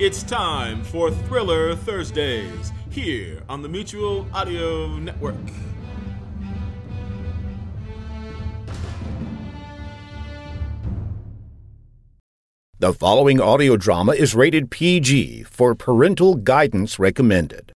It's 0.00 0.22
time 0.22 0.82
for 0.82 1.10
Thriller 1.10 1.76
Thursdays 1.76 2.72
here 2.88 3.42
on 3.50 3.60
the 3.60 3.68
Mutual 3.68 4.26
Audio 4.32 4.96
Network. 4.96 5.36
The 12.78 12.94
following 12.94 13.42
audio 13.42 13.76
drama 13.76 14.12
is 14.12 14.34
rated 14.34 14.70
PG 14.70 15.42
for 15.42 15.74
parental 15.74 16.34
guidance 16.34 16.98
recommended. 16.98 17.70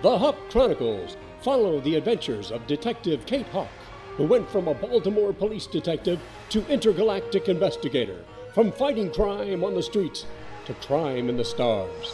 The 0.00 0.16
Hawk 0.16 0.36
Chronicles 0.48 1.18
follow 1.42 1.80
the 1.80 1.96
adventures 1.96 2.50
of 2.50 2.66
Detective 2.66 3.26
Kate 3.26 3.48
Hawk, 3.48 3.68
who 4.18 4.24
went 4.24 4.50
from 4.50 4.68
a 4.68 4.74
Baltimore 4.74 5.32
police 5.32 5.66
detective 5.66 6.20
to 6.50 6.66
intergalactic 6.66 7.48
investigator, 7.48 8.18
from 8.52 8.72
fighting 8.72 9.10
crime 9.12 9.62
on 9.64 9.74
the 9.74 9.82
streets 9.82 10.26
to 10.66 10.74
crime 10.74 11.28
in 11.28 11.36
the 11.36 11.44
stars. 11.44 12.12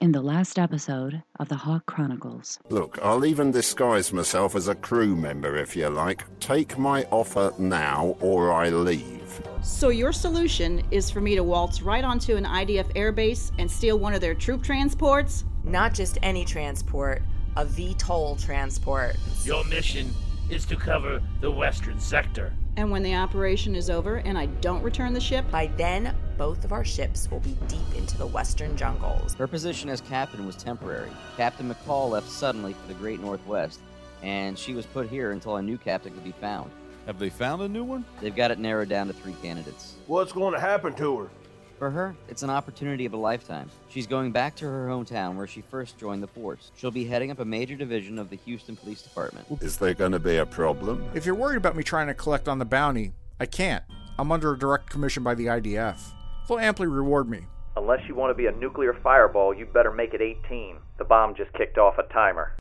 In 0.00 0.12
the 0.12 0.20
last 0.20 0.58
episode 0.58 1.22
of 1.38 1.48
the 1.48 1.54
Hawk 1.54 1.86
Chronicles, 1.86 2.58
Look, 2.68 2.98
I'll 3.02 3.24
even 3.24 3.52
disguise 3.52 4.12
myself 4.12 4.54
as 4.54 4.68
a 4.68 4.74
crew 4.74 5.16
member 5.16 5.56
if 5.56 5.74
you 5.74 5.88
like. 5.88 6.24
Take 6.40 6.76
my 6.76 7.04
offer 7.04 7.54
now 7.58 8.16
or 8.20 8.52
I 8.52 8.68
leave. 8.68 9.40
So 9.62 9.88
your 9.88 10.12
solution 10.12 10.82
is 10.90 11.08
for 11.10 11.22
me 11.22 11.36
to 11.36 11.42
waltz 11.42 11.80
right 11.80 12.04
onto 12.04 12.36
an 12.36 12.44
IDF 12.44 12.92
airbase 12.94 13.52
and 13.58 13.70
steal 13.70 13.98
one 13.98 14.12
of 14.12 14.20
their 14.20 14.34
troop 14.34 14.62
transports? 14.62 15.44
Not 15.62 15.94
just 15.94 16.18
any 16.22 16.44
transport, 16.44 17.22
a 17.56 17.64
VTOL 17.64 18.44
transport. 18.44 19.16
Your 19.44 19.64
mission 19.64 20.10
is 20.50 20.66
to 20.66 20.76
cover 20.76 21.22
the 21.40 21.50
western 21.50 21.98
sector. 22.00 22.52
And 22.76 22.90
when 22.90 23.02
the 23.04 23.14
operation 23.14 23.76
is 23.76 23.88
over 23.88 24.16
and 24.16 24.36
I 24.36 24.46
don't 24.46 24.82
return 24.82 25.14
the 25.14 25.20
ship, 25.20 25.48
By 25.50 25.68
then, 25.76 26.14
both 26.36 26.64
of 26.64 26.72
our 26.72 26.84
ships 26.84 27.30
will 27.30 27.40
be 27.40 27.56
deep 27.68 27.94
into 27.96 28.18
the 28.18 28.26
western 28.26 28.76
jungles. 28.76 29.34
Her 29.34 29.46
position 29.46 29.88
as 29.88 30.00
captain 30.00 30.44
was 30.44 30.56
temporary. 30.56 31.10
Captain 31.36 31.72
McCall 31.72 32.10
left 32.10 32.28
suddenly 32.28 32.72
for 32.72 32.88
the 32.88 32.94
Great 32.94 33.20
Northwest, 33.20 33.78
and 34.22 34.58
she 34.58 34.74
was 34.74 34.86
put 34.86 35.08
here 35.08 35.30
until 35.30 35.56
a 35.56 35.62
new 35.62 35.78
captain 35.78 36.12
could 36.12 36.24
be 36.24 36.32
found. 36.32 36.70
Have 37.06 37.18
they 37.18 37.30
found 37.30 37.62
a 37.62 37.68
new 37.68 37.84
one? 37.84 38.04
They've 38.20 38.34
got 38.34 38.50
it 38.50 38.58
narrowed 38.58 38.88
down 38.88 39.06
to 39.06 39.12
three 39.12 39.36
candidates. 39.42 39.94
What's 40.06 40.32
going 40.32 40.54
to 40.54 40.60
happen 40.60 40.94
to 40.94 41.18
her? 41.20 41.30
For 41.78 41.90
her, 41.90 42.14
it's 42.28 42.42
an 42.42 42.50
opportunity 42.50 43.04
of 43.04 43.14
a 43.14 43.16
lifetime. 43.16 43.68
She's 43.88 44.06
going 44.06 44.30
back 44.30 44.54
to 44.56 44.64
her 44.64 44.86
hometown 44.86 45.34
where 45.34 45.46
she 45.46 45.60
first 45.60 45.98
joined 45.98 46.22
the 46.22 46.28
force. 46.28 46.70
She'll 46.76 46.92
be 46.92 47.04
heading 47.04 47.30
up 47.30 47.40
a 47.40 47.44
major 47.44 47.74
division 47.74 48.18
of 48.18 48.30
the 48.30 48.36
Houston 48.36 48.76
Police 48.76 49.02
Department. 49.02 49.46
Is 49.60 49.76
there 49.76 49.92
going 49.92 50.12
to 50.12 50.20
be 50.20 50.36
a 50.36 50.46
problem? 50.46 51.04
If 51.14 51.26
you're 51.26 51.34
worried 51.34 51.56
about 51.56 51.76
me 51.76 51.82
trying 51.82 52.06
to 52.06 52.14
collect 52.14 52.48
on 52.48 52.58
the 52.58 52.64
bounty, 52.64 53.12
I 53.40 53.46
can't. 53.46 53.82
I'm 54.18 54.30
under 54.30 54.52
a 54.52 54.58
direct 54.58 54.88
commission 54.88 55.24
by 55.24 55.34
the 55.34 55.46
IDF. 55.46 56.00
They'll 56.48 56.58
amply 56.58 56.86
reward 56.86 57.28
me. 57.28 57.40
Unless 57.76 58.06
you 58.06 58.14
want 58.14 58.30
to 58.30 58.34
be 58.34 58.46
a 58.46 58.52
nuclear 58.52 58.94
fireball, 59.02 59.52
you'd 59.52 59.72
better 59.72 59.92
make 59.92 60.14
it 60.14 60.22
18. 60.22 60.76
The 60.98 61.04
bomb 61.04 61.34
just 61.34 61.52
kicked 61.54 61.76
off 61.76 61.98
a 61.98 62.04
timer. 62.12 62.56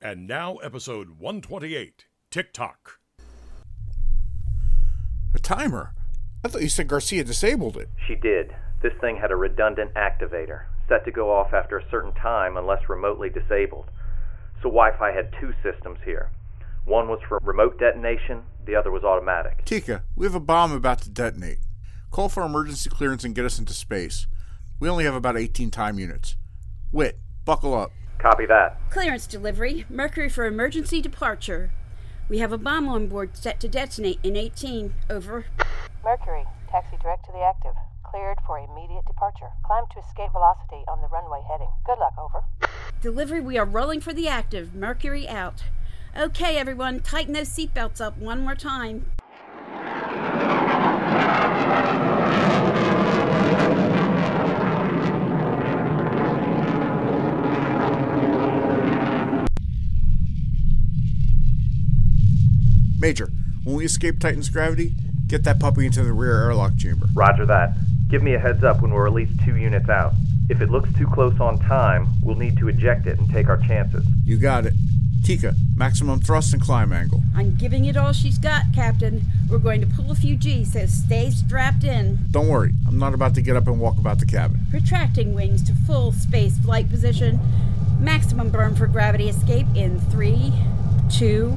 And 0.00 0.28
now, 0.28 0.56
episode 0.56 1.18
128 1.18 2.04
TikTok. 2.30 3.00
A 5.34 5.38
timer? 5.40 5.94
I 6.46 6.48
thought 6.48 6.62
you 6.62 6.68
said 6.68 6.86
Garcia 6.86 7.24
disabled 7.24 7.76
it. 7.76 7.88
She 8.06 8.14
did. 8.14 8.54
This 8.80 8.92
thing 9.00 9.16
had 9.16 9.32
a 9.32 9.36
redundant 9.36 9.92
activator, 9.94 10.66
set 10.88 11.04
to 11.04 11.10
go 11.10 11.32
off 11.32 11.52
after 11.52 11.76
a 11.76 11.90
certain 11.90 12.12
time 12.12 12.56
unless 12.56 12.88
remotely 12.88 13.28
disabled. 13.28 13.86
So 14.62 14.68
Wi 14.68 14.96
Fi 14.96 15.10
had 15.10 15.34
two 15.40 15.54
systems 15.60 15.98
here. 16.04 16.30
One 16.84 17.08
was 17.08 17.18
for 17.28 17.40
remote 17.42 17.80
detonation, 17.80 18.44
the 18.64 18.76
other 18.76 18.92
was 18.92 19.02
automatic. 19.02 19.64
Tika, 19.64 20.04
we 20.14 20.24
have 20.24 20.36
a 20.36 20.40
bomb 20.40 20.70
about 20.70 21.02
to 21.02 21.10
detonate. 21.10 21.58
Call 22.12 22.28
for 22.28 22.44
emergency 22.44 22.90
clearance 22.90 23.24
and 23.24 23.34
get 23.34 23.44
us 23.44 23.58
into 23.58 23.72
space. 23.72 24.28
We 24.78 24.88
only 24.88 25.02
have 25.02 25.16
about 25.16 25.36
18 25.36 25.72
time 25.72 25.98
units. 25.98 26.36
Whitt, 26.92 27.18
buckle 27.44 27.74
up. 27.74 27.90
Copy 28.20 28.46
that. 28.46 28.78
Clearance 28.90 29.26
delivery. 29.26 29.84
Mercury 29.88 30.28
for 30.28 30.46
emergency 30.46 31.02
departure. 31.02 31.72
We 32.28 32.38
have 32.38 32.52
a 32.52 32.58
bomb 32.58 32.88
on 32.88 33.06
board 33.06 33.36
set 33.36 33.60
to 33.60 33.68
detonate 33.68 34.18
in 34.24 34.36
18. 34.36 34.92
Over. 35.08 35.46
Mercury, 36.02 36.44
taxi 36.68 36.96
direct 37.00 37.24
to 37.26 37.32
the 37.32 37.40
active. 37.40 37.74
Cleared 38.04 38.38
for 38.44 38.58
immediate 38.58 39.04
departure. 39.06 39.50
Climb 39.64 39.84
to 39.92 40.00
escape 40.00 40.32
velocity 40.32 40.82
on 40.88 41.00
the 41.00 41.08
runway 41.08 41.42
heading. 41.48 41.70
Good 41.84 41.98
luck, 41.98 42.14
over. 42.18 42.44
Delivery, 43.00 43.40
we 43.40 43.56
are 43.58 43.64
rolling 43.64 44.00
for 44.00 44.12
the 44.12 44.26
active. 44.26 44.74
Mercury 44.74 45.28
out. 45.28 45.64
Okay, 46.18 46.56
everyone, 46.56 47.00
tighten 47.00 47.34
those 47.34 47.48
seatbelts 47.48 48.00
up 48.00 48.18
one 48.18 48.40
more 48.40 48.56
time. 48.56 49.12
Major, 63.06 63.30
when 63.62 63.76
we 63.76 63.84
escape 63.84 64.18
Titan's 64.18 64.48
gravity, 64.48 64.92
get 65.28 65.44
that 65.44 65.60
puppy 65.60 65.86
into 65.86 66.02
the 66.02 66.12
rear 66.12 66.42
airlock 66.42 66.76
chamber. 66.76 67.06
Roger 67.14 67.46
that. 67.46 67.76
Give 68.10 68.20
me 68.20 68.34
a 68.34 68.38
heads 68.40 68.64
up 68.64 68.82
when 68.82 68.90
we're 68.90 69.06
at 69.06 69.12
least 69.12 69.30
two 69.44 69.54
units 69.54 69.88
out. 69.88 70.12
If 70.48 70.60
it 70.60 70.70
looks 70.70 70.92
too 70.98 71.06
close 71.06 71.38
on 71.38 71.60
time, 71.60 72.08
we'll 72.20 72.34
need 72.34 72.58
to 72.58 72.66
eject 72.66 73.06
it 73.06 73.16
and 73.20 73.30
take 73.30 73.48
our 73.48 73.58
chances. 73.58 74.04
You 74.24 74.38
got 74.38 74.66
it. 74.66 74.74
Tika, 75.22 75.54
maximum 75.76 76.18
thrust 76.18 76.52
and 76.52 76.60
climb 76.60 76.92
angle. 76.92 77.22
I'm 77.36 77.54
giving 77.54 77.84
it 77.84 77.96
all 77.96 78.12
she's 78.12 78.38
got, 78.38 78.64
Captain. 78.74 79.22
We're 79.48 79.58
going 79.58 79.82
to 79.82 79.86
pull 79.86 80.10
a 80.10 80.16
few 80.16 80.34
G's, 80.34 80.72
so 80.72 80.86
stay 80.86 81.30
strapped 81.30 81.84
in. 81.84 82.18
Don't 82.32 82.48
worry, 82.48 82.72
I'm 82.88 82.98
not 82.98 83.14
about 83.14 83.36
to 83.36 83.40
get 83.40 83.54
up 83.54 83.68
and 83.68 83.78
walk 83.78 83.98
about 83.98 84.18
the 84.18 84.26
cabin. 84.26 84.58
Retracting 84.72 85.32
wings 85.32 85.62
to 85.68 85.74
full 85.86 86.10
space 86.10 86.58
flight 86.58 86.90
position. 86.90 87.38
Maximum 88.00 88.50
burn 88.50 88.74
for 88.74 88.88
gravity 88.88 89.28
escape 89.28 89.68
in 89.76 90.00
three, 90.00 90.52
two, 91.08 91.56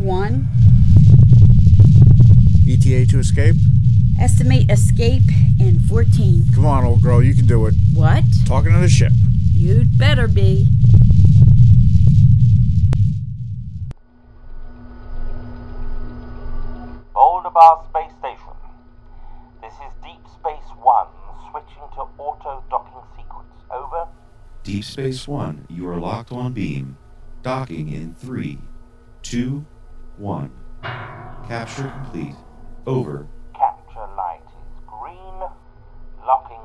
one. 0.00 0.48
ETA 2.70 3.04
to 3.10 3.18
escape? 3.18 3.56
Estimate 4.20 4.70
escape 4.70 5.22
in 5.58 5.80
14. 5.80 6.44
Come 6.54 6.66
on, 6.66 6.84
old 6.84 7.02
girl, 7.02 7.20
you 7.20 7.34
can 7.34 7.46
do 7.46 7.66
it. 7.66 7.74
What? 7.94 8.22
Talking 8.46 8.72
to 8.72 8.78
the 8.78 8.88
ship. 8.88 9.12
You'd 9.52 9.98
better 9.98 10.28
be. 10.28 10.68
Boldabar 17.12 17.88
Space 17.88 18.12
Station. 18.20 18.54
This 19.60 19.72
is 19.72 19.92
Deep 20.04 20.22
Space 20.32 20.70
One, 20.80 21.08
switching 21.50 21.82
to 21.94 22.02
auto 22.18 22.62
docking 22.70 23.02
sequence. 23.16 23.48
Over. 23.72 24.06
Deep 24.62 24.84
Space 24.84 25.26
One, 25.26 25.66
you 25.68 25.88
are 25.88 25.98
locked 25.98 26.30
on 26.30 26.52
beam. 26.52 26.96
Docking 27.42 27.88
in 27.92 28.14
three, 28.14 28.58
two, 29.22 29.64
one. 30.18 30.52
Capture 31.48 31.88
complete. 31.88 32.36
Over. 32.86 33.26
Capture 33.54 34.06
light 34.16 34.40
is 34.46 34.80
green. 34.86 35.50
Locking 36.26 36.62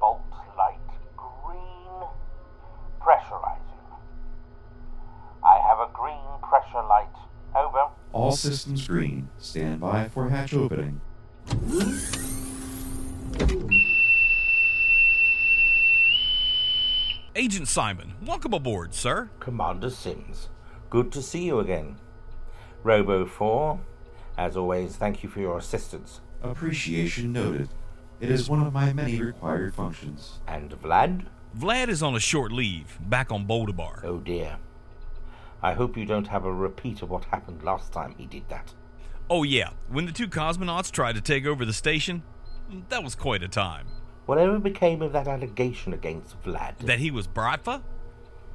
bolt 0.00 0.20
light 0.56 0.78
green. 1.16 2.08
Pressurizing. 3.00 3.60
I 5.44 5.58
have 5.68 5.78
a 5.78 5.92
green 5.92 6.18
pressure 6.42 6.86
light. 6.88 7.14
Over. 7.54 7.90
All 8.12 8.32
systems 8.32 8.86
green. 8.86 9.28
Stand 9.38 9.80
by 9.80 10.08
for 10.08 10.28
hatch 10.28 10.54
opening. 10.54 11.00
Agent 17.34 17.66
Simon, 17.66 18.14
welcome 18.26 18.52
aboard, 18.52 18.92
sir. 18.94 19.30
Commander 19.40 19.88
Sims, 19.88 20.50
good 20.90 21.10
to 21.12 21.22
see 21.22 21.44
you 21.44 21.60
again. 21.60 21.96
Robo 22.82 23.24
4, 23.24 23.80
as 24.36 24.56
always, 24.56 24.96
thank 24.96 25.22
you 25.22 25.28
for 25.28 25.40
your 25.40 25.58
assistance. 25.58 26.20
Appreciation 26.42 27.32
noted. 27.32 27.68
It 28.20 28.30
is 28.30 28.48
one 28.48 28.64
of 28.64 28.72
my 28.72 28.92
many 28.92 29.20
required 29.20 29.74
functions. 29.74 30.40
And 30.46 30.70
Vlad? 30.70 31.26
Vlad 31.58 31.88
is 31.88 32.02
on 32.02 32.14
a 32.14 32.20
short 32.20 32.52
leave, 32.52 32.98
back 33.00 33.30
on 33.32 33.46
Boldabar. 33.46 34.04
Oh 34.04 34.18
dear. 34.18 34.56
I 35.62 35.74
hope 35.74 35.96
you 35.96 36.04
don't 36.04 36.26
have 36.28 36.44
a 36.44 36.52
repeat 36.52 37.02
of 37.02 37.10
what 37.10 37.24
happened 37.24 37.62
last 37.62 37.92
time 37.92 38.14
he 38.18 38.26
did 38.26 38.48
that. 38.48 38.74
Oh, 39.30 39.44
yeah, 39.44 39.70
when 39.88 40.06
the 40.06 40.12
two 40.12 40.26
cosmonauts 40.28 40.90
tried 40.90 41.14
to 41.14 41.20
take 41.20 41.46
over 41.46 41.64
the 41.64 41.72
station, 41.72 42.22
that 42.88 43.04
was 43.04 43.14
quite 43.14 43.42
a 43.42 43.48
time. 43.48 43.86
Whatever 44.26 44.58
became 44.58 45.02
of 45.02 45.12
that 45.12 45.28
allegation 45.28 45.92
against 45.92 46.40
Vlad? 46.42 46.78
That 46.78 46.98
he 46.98 47.10
was 47.10 47.28
Bratva? 47.28 47.82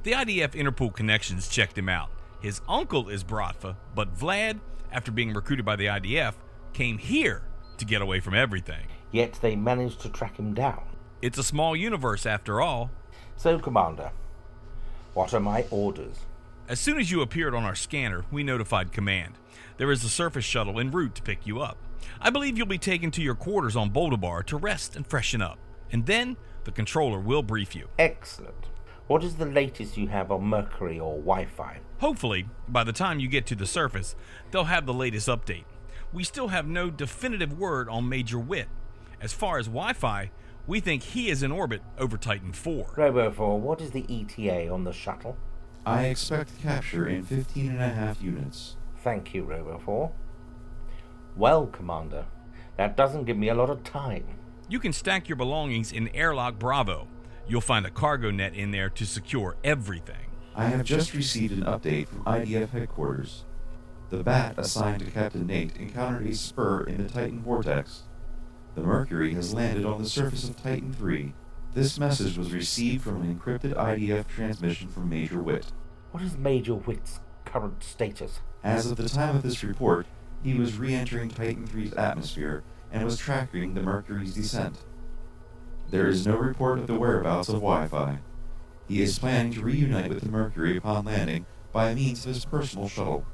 The 0.02 0.12
IDF 0.12 0.52
Interpol 0.52 0.94
connections 0.94 1.48
checked 1.48 1.76
him 1.76 1.88
out. 1.88 2.10
His 2.40 2.60
uncle 2.68 3.08
is 3.08 3.24
Bratva, 3.24 3.76
but 3.94 4.14
Vlad, 4.14 4.60
after 4.92 5.10
being 5.10 5.32
recruited 5.32 5.64
by 5.64 5.76
the 5.76 5.86
IDF, 5.86 6.34
came 6.72 6.98
here 6.98 7.42
to 7.78 7.84
get 7.84 8.02
away 8.02 8.20
from 8.20 8.34
everything. 8.34 8.86
Yet 9.10 9.38
they 9.40 9.56
managed 9.56 10.00
to 10.00 10.08
track 10.08 10.36
him 10.36 10.54
down. 10.54 10.82
It's 11.22 11.38
a 11.38 11.44
small 11.44 11.74
universe 11.74 12.26
after 12.26 12.60
all. 12.60 12.90
So, 13.36 13.58
Commander, 13.58 14.12
what 15.14 15.32
are 15.34 15.40
my 15.40 15.64
orders? 15.70 16.18
As 16.68 16.78
soon 16.78 17.00
as 17.00 17.10
you 17.10 17.22
appeared 17.22 17.54
on 17.54 17.64
our 17.64 17.74
scanner, 17.74 18.24
we 18.30 18.42
notified 18.42 18.92
command. 18.92 19.34
There 19.78 19.90
is 19.90 20.04
a 20.04 20.08
surface 20.08 20.44
shuttle 20.44 20.78
en 20.78 20.90
route 20.90 21.14
to 21.14 21.22
pick 21.22 21.46
you 21.46 21.60
up. 21.60 21.78
I 22.20 22.30
believe 22.30 22.58
you'll 22.58 22.66
be 22.66 22.78
taken 22.78 23.10
to 23.12 23.22
your 23.22 23.34
quarters 23.34 23.76
on 23.76 23.90
Boulder 23.90 24.42
to 24.42 24.56
rest 24.56 24.96
and 24.96 25.06
freshen 25.06 25.40
up. 25.40 25.58
And 25.90 26.04
then 26.06 26.36
the 26.64 26.72
controller 26.72 27.18
will 27.18 27.42
brief 27.42 27.74
you. 27.74 27.88
Excellent. 27.98 28.66
What 29.08 29.24
is 29.24 29.36
the 29.36 29.46
latest 29.46 29.96
you 29.96 30.08
have 30.08 30.30
on 30.30 30.44
Mercury 30.44 31.00
or 31.00 31.14
Wi 31.16 31.46
Fi? 31.46 31.80
Hopefully, 32.00 32.46
by 32.68 32.84
the 32.84 32.92
time 32.92 33.18
you 33.18 33.26
get 33.26 33.46
to 33.46 33.54
the 33.54 33.66
surface, 33.66 34.14
they'll 34.50 34.64
have 34.64 34.84
the 34.84 34.92
latest 34.92 35.28
update. 35.28 35.64
We 36.12 36.24
still 36.24 36.48
have 36.48 36.66
no 36.66 36.90
definitive 36.90 37.58
word 37.58 37.88
on 37.88 38.06
Major 38.06 38.38
Whitt. 38.38 38.68
As 39.18 39.32
far 39.32 39.58
as 39.58 39.66
Wi 39.66 39.94
Fi, 39.94 40.30
we 40.66 40.80
think 40.80 41.02
he 41.02 41.30
is 41.30 41.42
in 41.42 41.50
orbit 41.50 41.80
over 41.96 42.18
Titan 42.18 42.52
4. 42.52 42.92
Robo 42.98 43.30
4, 43.30 43.58
what 43.58 43.80
is 43.80 43.92
the 43.92 44.04
ETA 44.10 44.68
on 44.68 44.84
the 44.84 44.92
shuttle? 44.92 45.38
I 45.86 46.04
expect 46.04 46.60
capture 46.60 47.08
in 47.08 47.22
15 47.22 47.70
and 47.70 47.80
a 47.80 47.88
half 47.88 48.20
units. 48.20 48.76
Thank 49.02 49.32
you, 49.32 49.42
Robo 49.42 49.78
4. 49.78 50.12
Well, 51.34 51.66
Commander, 51.66 52.26
that 52.76 52.94
doesn't 52.94 53.24
give 53.24 53.38
me 53.38 53.48
a 53.48 53.54
lot 53.54 53.70
of 53.70 53.84
time. 53.84 54.26
You 54.68 54.78
can 54.78 54.92
stack 54.92 55.30
your 55.30 55.36
belongings 55.36 55.92
in 55.92 56.08
Airlock 56.08 56.58
Bravo. 56.58 57.08
You'll 57.48 57.62
find 57.62 57.86
a 57.86 57.90
cargo 57.90 58.30
net 58.30 58.54
in 58.54 58.72
there 58.72 58.90
to 58.90 59.06
secure 59.06 59.56
everything. 59.64 60.30
I 60.54 60.66
have 60.66 60.84
just 60.84 61.14
received 61.14 61.54
an 61.54 61.64
update 61.64 62.08
from 62.08 62.24
IDF 62.24 62.70
headquarters. 62.70 63.46
The 64.10 64.22
bat 64.22 64.54
assigned 64.58 65.00
to 65.00 65.10
Captain 65.10 65.46
Nate 65.46 65.76
encountered 65.76 66.26
a 66.26 66.34
spur 66.34 66.82
in 66.82 67.02
the 67.02 67.08
Titan 67.08 67.40
vortex. 67.40 68.02
The 68.74 68.82
Mercury 68.82 69.32
has 69.34 69.54
landed 69.54 69.86
on 69.86 70.02
the 70.02 70.08
surface 70.08 70.48
of 70.48 70.62
Titan 70.62 70.92
3. 70.92 71.32
This 71.72 71.98
message 71.98 72.36
was 72.36 72.52
received 72.52 73.04
from 73.04 73.22
an 73.22 73.34
encrypted 73.34 73.74
IDF 73.74 74.26
transmission 74.28 74.88
from 74.88 75.08
Major 75.08 75.42
Whitt. 75.42 75.72
What 76.10 76.22
is 76.22 76.36
Major 76.36 76.74
Whitt's 76.74 77.20
current 77.46 77.82
status? 77.82 78.40
As 78.62 78.90
of 78.90 78.98
the 78.98 79.08
time 79.08 79.36
of 79.36 79.42
this 79.42 79.64
report, 79.64 80.06
he 80.42 80.54
was 80.54 80.76
re 80.76 80.94
entering 80.94 81.30
Titan 81.30 81.66
3's 81.66 81.94
atmosphere 81.94 82.62
and 82.92 83.04
was 83.04 83.18
tracking 83.18 83.74
the 83.74 83.82
Mercury's 83.82 84.34
descent. 84.34 84.78
There 85.90 86.06
is 86.06 86.26
no 86.26 86.36
report 86.36 86.78
of 86.78 86.86
the 86.86 86.98
whereabouts 86.98 87.48
of 87.48 87.56
Wi 87.56 87.88
Fi. 87.88 88.18
He 88.86 89.00
is 89.00 89.18
planning 89.18 89.54
to 89.54 89.62
reunite 89.62 90.10
with 90.10 90.20
the 90.20 90.28
Mercury 90.28 90.76
upon 90.76 91.06
landing 91.06 91.46
by 91.72 91.94
means 91.94 92.26
of 92.26 92.34
his 92.34 92.44
personal 92.44 92.88
shuttle. 92.88 93.24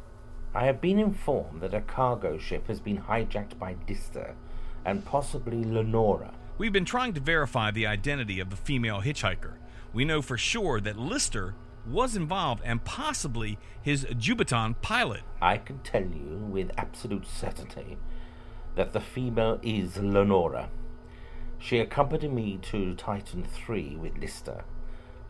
I 0.55 0.67
have 0.67 0.81
been 0.81 1.01
informed 1.01 1.61
that 1.63 1.75
a 1.75 1.81
cargo 1.81 2.39
ship 2.39 2.69
has 2.69 2.79
been 2.79 2.99
hijacked 2.99 3.59
by 3.59 3.75
Lister 3.89 4.37
and 4.85 5.05
possibly 5.05 5.65
Lenora. 5.65 6.33
We've 6.57 6.73
been 6.73 6.85
trying 6.85 7.13
to 7.15 7.21
verify 7.21 7.73
the 7.73 7.89
identity 7.89 8.39
of 8.39 8.51
the 8.51 8.57
female 8.57 9.01
hitchhiker. 9.01 9.55
We 9.93 10.05
know 10.05 10.23
for 10.23 10.39
sure 10.39 10.81
that 10.81 10.97
Lister 10.97 11.57
was 11.85 12.15
involved 12.15 12.63
and 12.65 12.85
possibly 12.85 13.59
his 13.83 14.05
Jubaton 14.05 14.81
pilot. 14.81 15.23
I 15.43 15.59
can 15.59 15.81
tell 15.81 16.03
you 16.03 16.39
with 16.49 16.71
absolute 16.79 17.27
certainty 17.27 17.99
that 18.77 18.93
the 18.93 19.01
female 19.01 19.59
is 19.63 19.97
Lenora. 19.97 20.71
She 21.65 21.79
accompanied 21.79 22.31
me 22.31 22.59
to 22.65 22.95
Titan 22.95 23.43
3 23.43 23.97
with 23.97 24.19
Lister. 24.19 24.65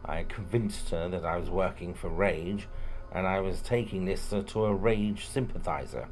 I 0.05 0.25
convinced 0.25 0.91
her 0.91 1.09
that 1.09 1.25
I 1.25 1.37
was 1.37 1.49
working 1.49 1.95
for 1.95 2.09
Rage 2.09 2.67
and 3.13 3.25
I 3.25 3.39
was 3.39 3.61
taking 3.61 4.05
Lister 4.05 4.43
to 4.43 4.65
a 4.65 4.75
Rage 4.75 5.27
sympathizer. 5.27 6.09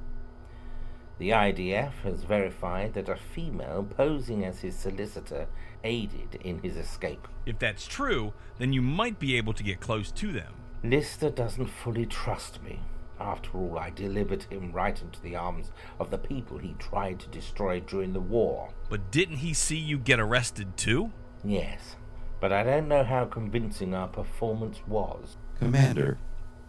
The 1.19 1.31
IDF 1.31 2.03
has 2.05 2.23
verified 2.23 2.95
that 2.95 3.09
a 3.09 3.17
female 3.17 3.83
posing 3.83 4.45
as 4.45 4.61
his 4.61 4.77
solicitor 4.77 5.49
aided 5.83 6.37
in 6.45 6.61
his 6.63 6.77
escape. 6.77 7.27
If 7.45 7.59
that's 7.59 7.89
true, 7.89 8.33
then 8.59 8.73
you 8.73 8.81
might 8.81 9.19
be 9.19 9.37
able 9.37 9.55
to 9.55 9.65
get 9.65 9.81
close 9.81 10.13
to 10.13 10.31
them. 10.31 10.55
Lister 10.85 11.31
doesn't 11.31 11.67
fully 11.67 12.07
trust 12.07 12.63
me. 12.63 12.79
After 13.23 13.57
all, 13.57 13.79
I 13.79 13.91
delivered 13.91 14.43
him 14.45 14.73
right 14.73 15.01
into 15.01 15.21
the 15.23 15.37
arms 15.37 15.71
of 16.01 16.11
the 16.11 16.19
people 16.19 16.59
he 16.59 16.75
tried 16.75 17.21
to 17.21 17.29
destroy 17.29 17.79
during 17.79 18.13
the 18.13 18.21
war. 18.21 18.71
But 18.91 19.13
didn't 19.13 19.37
he 19.37 19.55
see 19.55 19.77
you 19.77 19.97
get 19.97 20.19
arrested 20.19 20.77
too? 20.77 21.13
Yes, 21.45 21.97
but 22.41 22.53
I 22.53 22.65
don't 22.65 22.89
know 22.89 23.05
how 23.05 23.27
convincing 23.27 23.95
our 23.95 24.09
performance 24.09 24.81
was. 24.89 25.37
Commander, 25.59 26.19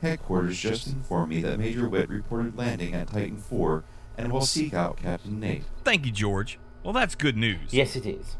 Headquarters 0.02 0.60
just 0.60 0.88
informed 0.88 1.30
me 1.30 1.42
that 1.42 1.58
Major 1.58 1.90
Whitt 1.90 2.10
reported 2.10 2.56
landing 2.56 2.94
at 2.94 3.08
Titan 3.08 3.38
4 3.38 3.84
and 4.18 4.32
will 4.32 4.42
seek 4.42 4.76
out 4.76 4.98
Captain 4.98 5.40
Nate. 5.40 5.64
Thank 5.84 6.06
you, 6.06 6.12
George. 6.12 6.60
Well, 6.84 6.94
that's 6.94 7.16
good 7.16 7.36
news. 7.36 7.74
Yes, 7.74 7.96
it 7.96 8.06
is. 8.06 8.38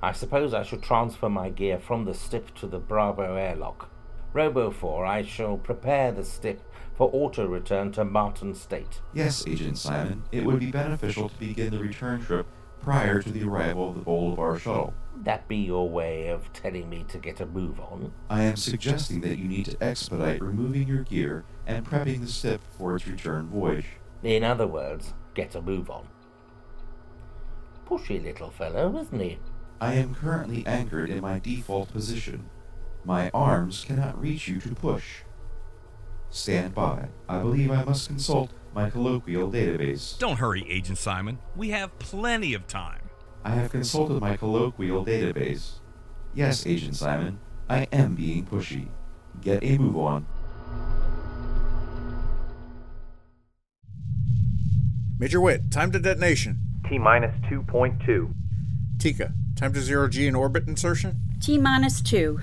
I 0.00 0.12
suppose 0.12 0.54
I 0.54 0.62
should 0.62 0.82
transfer 0.82 1.28
my 1.28 1.50
gear 1.50 1.78
from 1.78 2.06
the 2.06 2.14
STIP 2.14 2.54
to 2.54 2.66
the 2.66 2.78
Bravo 2.78 3.34
airlock. 3.34 3.90
Robo 4.32 4.70
4, 4.70 5.06
I 5.06 5.22
shall 5.22 5.56
prepare 5.56 6.10
the 6.10 6.24
STIP 6.24 6.60
for 6.94 7.10
auto 7.12 7.46
return 7.46 7.92
to 7.92 8.04
Martin 8.04 8.54
State. 8.54 9.00
Yes, 9.12 9.44
Agent 9.46 9.78
Simon. 9.78 10.22
It 10.32 10.44
would 10.44 10.60
be 10.60 10.70
beneficial 10.70 11.28
to 11.28 11.38
begin 11.38 11.72
the 11.72 11.78
return 11.78 12.22
trip 12.22 12.46
prior 12.80 13.20
to 13.20 13.30
the 13.30 13.42
arrival 13.42 13.90
of 13.90 13.94
the 13.96 14.00
Bolivar 14.02 14.58
shuttle. 14.58 14.94
That 15.22 15.48
be 15.48 15.56
your 15.56 15.88
way 15.88 16.28
of 16.28 16.52
telling 16.52 16.88
me 16.88 17.04
to 17.08 17.18
get 17.18 17.40
a 17.40 17.46
move 17.46 17.80
on? 17.80 18.12
I 18.28 18.42
am 18.42 18.56
suggesting 18.56 19.20
that 19.22 19.38
you 19.38 19.48
need 19.48 19.66
to 19.66 19.82
expedite 19.82 20.42
removing 20.42 20.86
your 20.86 21.02
gear 21.02 21.44
and 21.66 21.84
prepping 21.84 22.20
the 22.20 22.30
ship 22.30 22.60
for 22.76 22.94
its 22.94 23.06
return 23.06 23.48
voyage. 23.48 23.86
In 24.22 24.44
other 24.44 24.66
words, 24.66 25.14
get 25.34 25.54
a 25.54 25.62
move 25.62 25.90
on. 25.90 26.08
Pushy 27.86 28.22
little 28.22 28.50
fellow, 28.50 28.96
isn't 28.98 29.20
he? 29.20 29.38
I 29.80 29.94
am 29.94 30.14
currently 30.14 30.66
anchored 30.66 31.10
in 31.10 31.20
my 31.20 31.38
default 31.38 31.92
position. 31.92 32.48
My 33.04 33.30
arms 33.34 33.84
cannot 33.84 34.20
reach 34.20 34.48
you 34.48 34.60
to 34.60 34.74
push. 34.74 35.22
Stand 36.34 36.74
by. 36.74 37.06
I 37.28 37.38
believe 37.38 37.70
I 37.70 37.84
must 37.84 38.08
consult 38.08 38.50
my 38.74 38.90
colloquial 38.90 39.52
database. 39.52 40.18
Don't 40.18 40.36
hurry, 40.36 40.66
Agent 40.68 40.98
Simon. 40.98 41.38
We 41.54 41.70
have 41.70 41.96
plenty 42.00 42.54
of 42.54 42.66
time. 42.66 43.02
I 43.44 43.50
have 43.50 43.70
consulted 43.70 44.20
my 44.20 44.36
colloquial 44.36 45.06
database. 45.06 45.74
Yes, 46.34 46.66
Agent 46.66 46.96
Simon, 46.96 47.38
I 47.70 47.86
am 47.92 48.16
being 48.16 48.44
pushy. 48.46 48.88
Get 49.42 49.62
a 49.62 49.78
move 49.78 49.96
on. 49.96 50.26
Major 55.20 55.40
Whitt, 55.40 55.70
time 55.70 55.92
to 55.92 56.00
detonation. 56.00 56.58
T 56.88 56.98
minus 56.98 57.36
2.2. 57.48 58.34
Tika, 58.98 59.32
time 59.54 59.72
to 59.72 59.80
zero 59.80 60.08
G 60.08 60.26
in 60.26 60.34
orbit 60.34 60.66
insertion. 60.66 61.16
T 61.40 61.58
minus 61.58 62.00
two. 62.00 62.40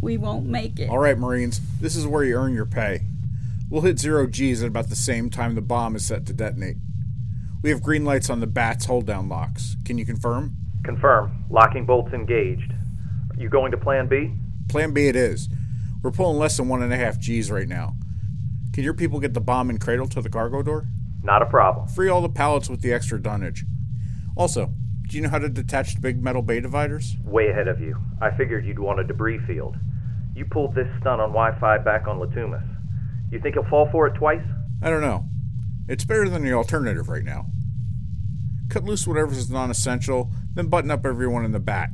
We 0.00 0.16
won't 0.16 0.46
make 0.46 0.78
it. 0.78 0.88
All 0.88 0.98
right, 0.98 1.18
Marines, 1.18 1.60
this 1.80 1.96
is 1.96 2.06
where 2.06 2.22
you 2.22 2.36
earn 2.36 2.54
your 2.54 2.64
pay. 2.64 3.07
We'll 3.70 3.82
hit 3.82 3.98
zero 3.98 4.26
G's 4.26 4.62
at 4.62 4.68
about 4.68 4.88
the 4.88 4.96
same 4.96 5.28
time 5.28 5.54
the 5.54 5.60
bomb 5.60 5.94
is 5.94 6.06
set 6.06 6.24
to 6.26 6.32
detonate. 6.32 6.76
We 7.62 7.68
have 7.68 7.82
green 7.82 8.04
lights 8.04 8.30
on 8.30 8.40
the 8.40 8.46
BAT's 8.46 8.86
hold 8.86 9.04
down 9.04 9.28
locks. 9.28 9.76
Can 9.84 9.98
you 9.98 10.06
confirm? 10.06 10.56
Confirm. 10.84 11.44
Locking 11.50 11.84
bolts 11.84 12.14
engaged. 12.14 12.72
Are 12.72 13.36
you 13.36 13.50
going 13.50 13.70
to 13.72 13.76
Plan 13.76 14.08
B? 14.08 14.32
Plan 14.70 14.94
B 14.94 15.08
it 15.08 15.16
is. 15.16 15.48
We're 16.02 16.12
pulling 16.12 16.38
less 16.38 16.56
than 16.56 16.68
one 16.68 16.82
and 16.82 16.92
a 16.92 16.96
half 16.96 17.18
G's 17.18 17.50
right 17.50 17.68
now. 17.68 17.94
Can 18.72 18.84
your 18.84 18.94
people 18.94 19.20
get 19.20 19.34
the 19.34 19.40
bomb 19.40 19.68
and 19.68 19.80
cradle 19.80 20.08
to 20.08 20.22
the 20.22 20.30
cargo 20.30 20.62
door? 20.62 20.86
Not 21.22 21.42
a 21.42 21.46
problem. 21.46 21.88
Free 21.88 22.08
all 22.08 22.22
the 22.22 22.28
pallets 22.28 22.70
with 22.70 22.80
the 22.80 22.92
extra 22.92 23.20
dunnage. 23.20 23.64
Also, 24.34 24.72
do 25.08 25.16
you 25.16 25.22
know 25.22 25.28
how 25.28 25.38
to 25.38 25.48
detach 25.48 25.94
the 25.94 26.00
big 26.00 26.22
metal 26.22 26.42
bay 26.42 26.60
dividers? 26.60 27.16
Way 27.22 27.48
ahead 27.48 27.68
of 27.68 27.80
you. 27.80 27.98
I 28.22 28.30
figured 28.30 28.64
you'd 28.64 28.78
want 28.78 29.00
a 29.00 29.04
debris 29.04 29.40
field. 29.46 29.76
You 30.34 30.46
pulled 30.46 30.74
this 30.74 30.86
stunt 31.00 31.20
on 31.20 31.30
Wi 31.30 31.58
Fi 31.58 31.78
back 31.78 32.06
on 32.06 32.18
Latumas. 32.18 32.77
You 33.30 33.40
think 33.40 33.54
he'll 33.54 33.68
fall 33.68 33.88
for 33.90 34.06
it 34.06 34.14
twice? 34.14 34.42
I 34.82 34.90
don't 34.90 35.00
know. 35.02 35.24
It's 35.88 36.04
better 36.04 36.28
than 36.28 36.44
the 36.44 36.52
alternative 36.52 37.08
right 37.08 37.24
now. 37.24 37.46
Cut 38.68 38.84
loose 38.84 39.06
whatever's 39.06 39.50
non 39.50 39.70
essential, 39.70 40.30
then 40.54 40.66
button 40.66 40.90
up 40.90 41.06
everyone 41.06 41.44
in 41.44 41.52
the 41.52 41.60
bat. 41.60 41.90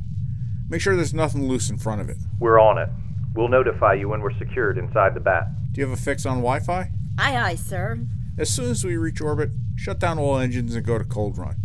Make 0.69 0.81
sure 0.81 0.95
there's 0.95 1.13
nothing 1.13 1.47
loose 1.47 1.69
in 1.69 1.77
front 1.77 2.01
of 2.01 2.09
it. 2.09 2.17
We're 2.39 2.59
on 2.59 2.77
it. 2.77 2.89
We'll 3.33 3.49
notify 3.49 3.93
you 3.93 4.09
when 4.09 4.21
we're 4.21 4.37
secured 4.37 4.77
inside 4.77 5.13
the 5.13 5.19
bat. 5.19 5.47
Do 5.71 5.81
you 5.81 5.87
have 5.87 5.97
a 5.97 6.01
fix 6.01 6.25
on 6.25 6.37
Wi 6.37 6.59
Fi? 6.59 6.91
Aye, 7.17 7.37
aye, 7.37 7.55
sir. 7.55 7.99
As 8.37 8.49
soon 8.49 8.71
as 8.71 8.83
we 8.83 8.97
reach 8.97 9.21
orbit, 9.21 9.51
shut 9.75 9.99
down 9.99 10.19
all 10.19 10.37
engines 10.37 10.75
and 10.75 10.85
go 10.85 10.97
to 10.97 11.05
cold 11.05 11.37
run. 11.37 11.55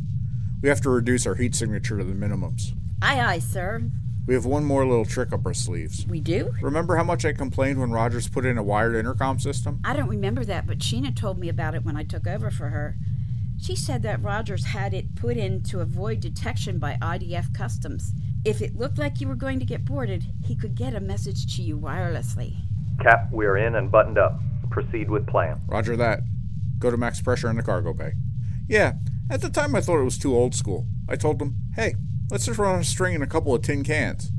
We 0.62 0.68
have 0.68 0.80
to 0.82 0.90
reduce 0.90 1.26
our 1.26 1.34
heat 1.36 1.54
signature 1.54 1.98
to 1.98 2.04
the 2.04 2.12
minimums. 2.12 2.72
Aye, 3.02 3.20
aye, 3.20 3.38
sir. 3.38 3.82
We 4.30 4.34
have 4.34 4.46
one 4.46 4.64
more 4.64 4.86
little 4.86 5.04
trick 5.04 5.32
up 5.32 5.44
our 5.44 5.52
sleeves. 5.52 6.06
We 6.06 6.20
do? 6.20 6.54
Remember 6.62 6.94
how 6.94 7.02
much 7.02 7.24
I 7.24 7.32
complained 7.32 7.80
when 7.80 7.90
Rogers 7.90 8.28
put 8.28 8.46
in 8.46 8.58
a 8.58 8.62
wired 8.62 8.94
intercom 8.94 9.40
system? 9.40 9.80
I 9.84 9.92
don't 9.92 10.08
remember 10.08 10.44
that, 10.44 10.68
but 10.68 10.78
Sheena 10.78 11.16
told 11.16 11.36
me 11.36 11.48
about 11.48 11.74
it 11.74 11.84
when 11.84 11.96
I 11.96 12.04
took 12.04 12.28
over 12.28 12.48
for 12.48 12.68
her. 12.68 12.94
She 13.60 13.74
said 13.74 14.04
that 14.04 14.22
Rogers 14.22 14.66
had 14.66 14.94
it 14.94 15.16
put 15.16 15.36
in 15.36 15.64
to 15.64 15.80
avoid 15.80 16.20
detection 16.20 16.78
by 16.78 16.96
IDF 17.02 17.52
customs. 17.52 18.12
If 18.44 18.62
it 18.62 18.76
looked 18.76 18.98
like 18.98 19.20
you 19.20 19.26
were 19.26 19.34
going 19.34 19.58
to 19.58 19.64
get 19.64 19.84
boarded, 19.84 20.26
he 20.44 20.54
could 20.54 20.76
get 20.76 20.94
a 20.94 21.00
message 21.00 21.56
to 21.56 21.62
you 21.62 21.76
wirelessly. 21.76 22.54
Cap, 23.02 23.32
we're 23.32 23.56
in 23.56 23.74
and 23.74 23.90
buttoned 23.90 24.16
up. 24.16 24.38
Proceed 24.70 25.10
with 25.10 25.26
plan. 25.26 25.60
Roger 25.66 25.96
that. 25.96 26.20
Go 26.78 26.92
to 26.92 26.96
max 26.96 27.20
pressure 27.20 27.50
in 27.50 27.56
the 27.56 27.64
cargo 27.64 27.92
bay. 27.92 28.12
Yeah, 28.68 28.92
at 29.28 29.40
the 29.40 29.50
time 29.50 29.74
I 29.74 29.80
thought 29.80 29.98
it 29.98 30.04
was 30.04 30.18
too 30.18 30.36
old 30.36 30.54
school. 30.54 30.86
I 31.08 31.16
told 31.16 31.40
them, 31.40 31.56
hey, 31.74 31.94
let's 32.30 32.46
just 32.46 32.58
run 32.58 32.80
a 32.80 32.84
string 32.84 33.14
and 33.14 33.24
a 33.24 33.26
couple 33.26 33.54
of 33.54 33.62
tin 33.62 33.82
cans. 33.84 34.30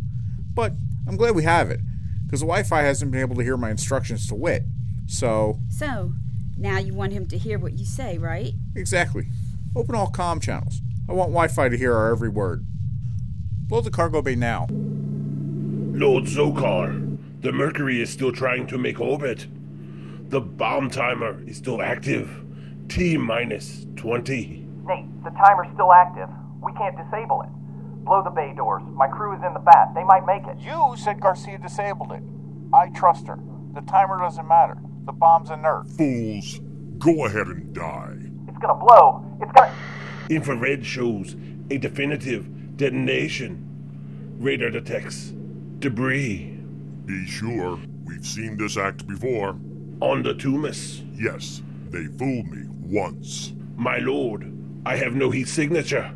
But 0.53 0.73
I'm 1.07 1.17
glad 1.17 1.35
we 1.35 1.43
have 1.43 1.69
it, 1.69 1.79
because 2.25 2.39
the 2.39 2.45
Wi 2.45 2.63
Fi 2.63 2.81
hasn't 2.81 3.11
been 3.11 3.21
able 3.21 3.35
to 3.35 3.43
hear 3.43 3.57
my 3.57 3.69
instructions 3.69 4.27
to 4.27 4.35
Whitt. 4.35 4.63
So. 5.07 5.59
So, 5.69 6.13
now 6.57 6.77
you 6.77 6.93
want 6.93 7.13
him 7.13 7.27
to 7.27 7.37
hear 7.37 7.59
what 7.59 7.73
you 7.73 7.85
say, 7.85 8.17
right? 8.17 8.53
Exactly. 8.75 9.27
Open 9.75 9.95
all 9.95 10.11
comm 10.11 10.41
channels. 10.41 10.81
I 11.09 11.13
want 11.13 11.29
Wi 11.31 11.47
Fi 11.47 11.69
to 11.69 11.77
hear 11.77 11.93
our 11.93 12.11
every 12.11 12.29
word. 12.29 12.65
Blow 13.67 13.81
the 13.81 13.91
cargo 13.91 14.21
bay 14.21 14.35
now. 14.35 14.67
Lord 14.69 16.25
Zokar, 16.25 17.17
the 17.41 17.51
Mercury 17.51 18.01
is 18.01 18.09
still 18.09 18.31
trying 18.31 18.67
to 18.67 18.77
make 18.77 18.99
orbit. 18.99 19.47
The 20.29 20.41
bomb 20.41 20.89
timer 20.89 21.41
is 21.45 21.57
still 21.57 21.81
active. 21.81 22.29
T 22.87 23.17
minus 23.17 23.85
20. 23.95 24.67
Nate, 24.85 25.23
the 25.23 25.29
timer's 25.31 25.67
still 25.73 25.91
active. 25.91 26.29
We 26.61 26.73
can't 26.73 26.97
disable 26.97 27.41
it. 27.41 27.49
Blow 28.03 28.23
the 28.23 28.29
bay 28.29 28.53
doors. 28.55 28.83
My 28.93 29.07
crew 29.07 29.35
is 29.35 29.43
in 29.43 29.53
the 29.53 29.59
bat. 29.59 29.93
They 29.93 30.03
might 30.03 30.25
make 30.25 30.45
it. 30.47 30.57
You 30.59 30.95
said 30.97 31.19
Garcia 31.21 31.57
disabled 31.57 32.11
it. 32.11 32.23
I 32.73 32.89
trust 32.89 33.27
her. 33.27 33.39
The 33.73 33.81
timer 33.81 34.17
doesn't 34.19 34.47
matter. 34.47 34.77
The 35.05 35.11
bomb's 35.11 35.49
inert. 35.49 35.89
Fools, 35.91 36.59
go 36.97 37.25
ahead 37.25 37.47
and 37.47 37.73
die. 37.73 38.17
It's 38.47 38.57
gonna 38.57 38.79
blow. 38.79 39.25
It's 39.41 39.51
gonna. 39.51 39.73
Infrared 40.29 40.85
shows 40.85 41.35
a 41.69 41.77
definitive 41.77 42.77
detonation. 42.77 43.67
Radar 44.39 44.71
detects 44.71 45.33
debris. 45.79 46.57
Be 47.05 47.25
sure, 47.27 47.79
we've 48.05 48.25
seen 48.25 48.57
this 48.57 48.77
act 48.77 49.07
before. 49.07 49.57
On 50.01 50.23
the 50.23 50.33
Tumas. 50.33 51.03
Yes, 51.19 51.61
they 51.89 52.05
fooled 52.05 52.47
me 52.47 52.65
once. 52.67 53.53
My 53.75 53.97
lord, 53.97 54.51
I 54.85 54.95
have 54.95 55.13
no 55.13 55.29
heat 55.29 55.47
signature. 55.47 56.13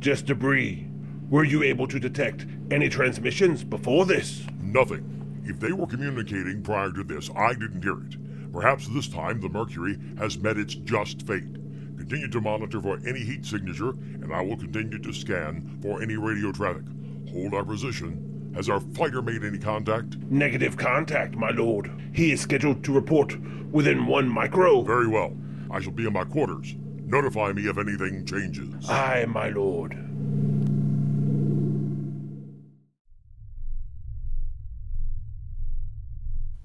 Just 0.00 0.26
debris. 0.26 0.88
Were 1.34 1.42
you 1.42 1.64
able 1.64 1.88
to 1.88 1.98
detect 1.98 2.46
any 2.70 2.88
transmissions 2.88 3.64
before 3.64 4.06
this? 4.06 4.46
Nothing. 4.62 5.42
If 5.44 5.58
they 5.58 5.72
were 5.72 5.88
communicating 5.88 6.62
prior 6.62 6.92
to 6.92 7.02
this, 7.02 7.28
I 7.34 7.54
didn't 7.54 7.82
hear 7.82 7.98
it. 8.04 8.52
Perhaps 8.52 8.86
this 8.86 9.08
time 9.08 9.40
the 9.40 9.48
Mercury 9.48 9.98
has 10.16 10.38
met 10.38 10.58
its 10.58 10.76
just 10.76 11.26
fate. 11.26 11.52
Continue 11.98 12.28
to 12.28 12.40
monitor 12.40 12.80
for 12.80 13.00
any 13.04 13.18
heat 13.18 13.44
signature, 13.44 13.88
and 13.90 14.32
I 14.32 14.42
will 14.42 14.56
continue 14.56 15.00
to 15.00 15.12
scan 15.12 15.80
for 15.82 16.00
any 16.00 16.16
radio 16.16 16.52
traffic. 16.52 16.84
Hold 17.32 17.52
our 17.52 17.64
position. 17.64 18.52
Has 18.54 18.68
our 18.68 18.78
fighter 18.78 19.20
made 19.20 19.42
any 19.42 19.58
contact? 19.58 20.16
Negative 20.30 20.76
contact, 20.76 21.34
my 21.34 21.50
lord. 21.50 21.90
He 22.12 22.30
is 22.30 22.42
scheduled 22.42 22.84
to 22.84 22.92
report 22.92 23.36
within 23.72 24.06
one 24.06 24.28
micro. 24.28 24.82
Very 24.82 25.08
well. 25.08 25.36
I 25.68 25.80
shall 25.80 25.90
be 25.90 26.06
in 26.06 26.12
my 26.12 26.22
quarters. 26.22 26.76
Notify 27.06 27.54
me 27.54 27.66
if 27.66 27.76
anything 27.76 28.24
changes. 28.24 28.88
Aye, 28.88 29.24
my 29.26 29.48
lord. 29.48 30.03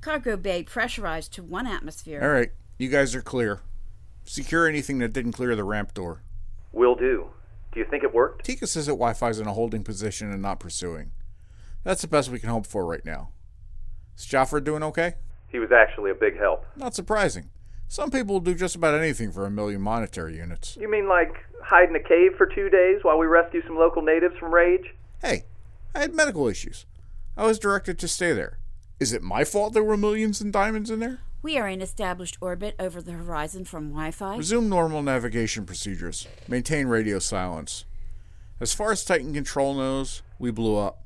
Cargo 0.01 0.38
bay 0.38 0.63
pressurized 0.63 1.34
to 1.34 1.44
one 1.44 1.68
atmosphere. 1.68 2.22
All 2.24 2.29
right, 2.29 2.51
you 2.77 2.89
guys 2.89 3.13
are 3.15 3.22
clear. 3.22 3.60
Secure 4.24 4.68
anything 4.68 5.00
that 5.00 5.12
didn't 5.12 5.34
clear 5.34 5.56
the 5.56 5.63
ramp 5.63 5.94
door. 5.94 6.24
Will 6.72 6.96
do. 6.96 7.32
Do 7.74 7.79
you 7.79 7.86
think 7.86 8.03
it 8.03 8.13
worked? 8.13 8.46
Tika 8.46 8.65
says 8.68 8.86
that 8.86 8.94
Wi 8.94 9.13
Fi's 9.13 9.39
in 9.39 9.48
a 9.48 9.53
holding 9.53 9.84
position 9.84 10.32
and 10.32 10.41
not 10.41 10.60
pursuing. 10.60 11.12
That's 11.84 12.01
the 12.01 12.08
best 12.08 12.29
we 12.29 12.39
can 12.39 12.50
hope 12.50 12.65
for 12.65 12.86
right 12.86 13.03
now. 13.03 13.29
Is 14.18 14.25
Jaffra 14.25 14.63
doing 14.63 14.84
okay? 14.84 15.15
He 15.50 15.60
was 15.60 15.72
actually 15.72 16.12
a 16.12 16.15
big 16.15 16.38
help. 16.38 16.65
Not 16.75 16.96
surprising. 16.96 17.50
Some 17.88 18.12
people 18.12 18.36
will 18.36 18.39
do 18.39 18.53
just 18.53 18.75
about 18.75 18.94
anything 18.94 19.32
for 19.32 19.46
a 19.46 19.51
million 19.51 19.82
monetary 19.82 20.38
units. 20.38 20.77
You 20.79 20.89
mean 20.89 21.10
like 21.10 21.34
hide 21.63 21.89
in 21.89 21.96
a 21.96 22.03
cave 22.03 22.34
for 22.38 22.46
two 22.46 22.70
days 22.70 23.00
while 23.01 23.18
we 23.18 23.25
rescue 23.25 23.62
some 23.65 23.77
local 23.77 24.01
natives 24.03 24.36
from 24.39 24.53
rage? 24.53 24.94
Hey, 25.22 25.46
I 25.96 26.00
had 26.00 26.13
medical 26.13 26.48
issues. 26.48 26.86
I 27.36 27.46
was 27.46 27.58
directed 27.58 27.98
to 28.00 28.08
stay 28.08 28.32
there. 28.34 28.58
Is 29.00 29.13
it 29.13 29.24
my 29.24 29.46
fault 29.46 29.74
there 29.74 29.84
were 29.84 29.96
millions 29.96 30.41
in 30.41 30.51
diamonds 30.51 30.89
in 30.89 31.00
there? 31.00 31.20
We 31.41 31.58
are 31.58 31.70
in 31.70 31.82
established 31.82 32.38
orbit 32.41 32.75
over 32.77 33.01
the 33.01 33.13
horizon 33.13 33.63
from 33.63 33.91
Wi 33.91 34.12
Fi. 34.12 34.36
Resume 34.36 34.68
normal 34.68 35.01
navigation 35.01 35.65
procedures. 35.65 36.27
Maintain 36.50 36.88
radio 36.88 37.20
silence. 37.20 37.86
As 38.60 38.74
far 38.74 38.91
as 38.91 39.06
Titan 39.06 39.34
Control 39.34 39.74
knows, 39.74 40.22
we 40.38 40.51
blew 40.51 40.75
up. 40.75 41.01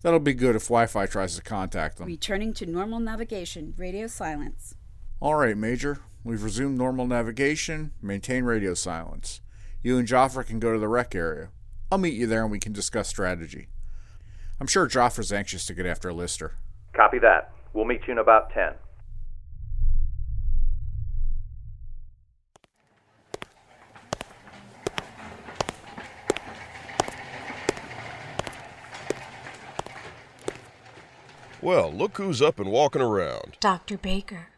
That'll 0.00 0.18
be 0.18 0.32
good 0.32 0.56
if 0.56 0.68
Wi 0.68 0.86
Fi 0.86 1.04
tries 1.04 1.36
to 1.36 1.42
contact 1.42 1.98
them. 1.98 2.06
Returning 2.06 2.54
to 2.54 2.64
normal 2.64 3.00
navigation, 3.00 3.74
radio 3.76 4.06
silence. 4.06 4.74
All 5.20 5.34
right, 5.34 5.58
Major. 5.58 5.98
We've 6.24 6.42
resumed 6.42 6.78
normal 6.78 7.06
navigation. 7.06 7.92
Maintain 8.00 8.44
radio 8.44 8.72
silence. 8.72 9.42
You 9.82 9.98
and 9.98 10.08
Jaffra 10.08 10.46
can 10.46 10.58
go 10.58 10.72
to 10.72 10.78
the 10.78 10.88
rec 10.88 11.14
area. 11.14 11.50
I'll 11.92 11.98
meet 11.98 12.14
you 12.14 12.26
there 12.26 12.44
and 12.44 12.50
we 12.50 12.58
can 12.58 12.72
discuss 12.72 13.08
strategy. 13.08 13.68
I'm 14.58 14.66
sure 14.66 14.88
Jaffra's 14.88 15.34
anxious 15.34 15.66
to 15.66 15.74
get 15.74 15.84
after 15.84 16.14
Lister. 16.14 16.54
Copy 16.96 17.18
that. 17.18 17.52
We'll 17.74 17.84
meet 17.84 18.06
you 18.06 18.12
in 18.12 18.18
about 18.18 18.48
10. 18.54 18.72
Well, 31.60 31.92
look 31.92 32.16
who's 32.16 32.40
up 32.40 32.58
and 32.58 32.70
walking 32.70 33.02
around. 33.02 33.58
Dr. 33.60 33.98
Baker, 33.98 34.48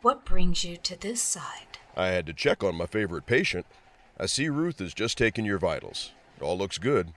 what 0.00 0.24
brings 0.24 0.64
you 0.64 0.78
to 0.78 0.98
this 0.98 1.20
side? 1.20 1.78
I 1.94 2.06
had 2.06 2.24
to 2.26 2.32
check 2.32 2.64
on 2.64 2.76
my 2.76 2.86
favorite 2.86 3.26
patient. 3.26 3.66
I 4.18 4.24
see 4.26 4.48
Ruth 4.48 4.80
is 4.80 4.94
just 4.94 5.18
taking 5.18 5.44
your 5.44 5.58
vitals. 5.58 6.12
It 6.38 6.42
all 6.42 6.56
looks 6.56 6.78
good. 6.78 7.12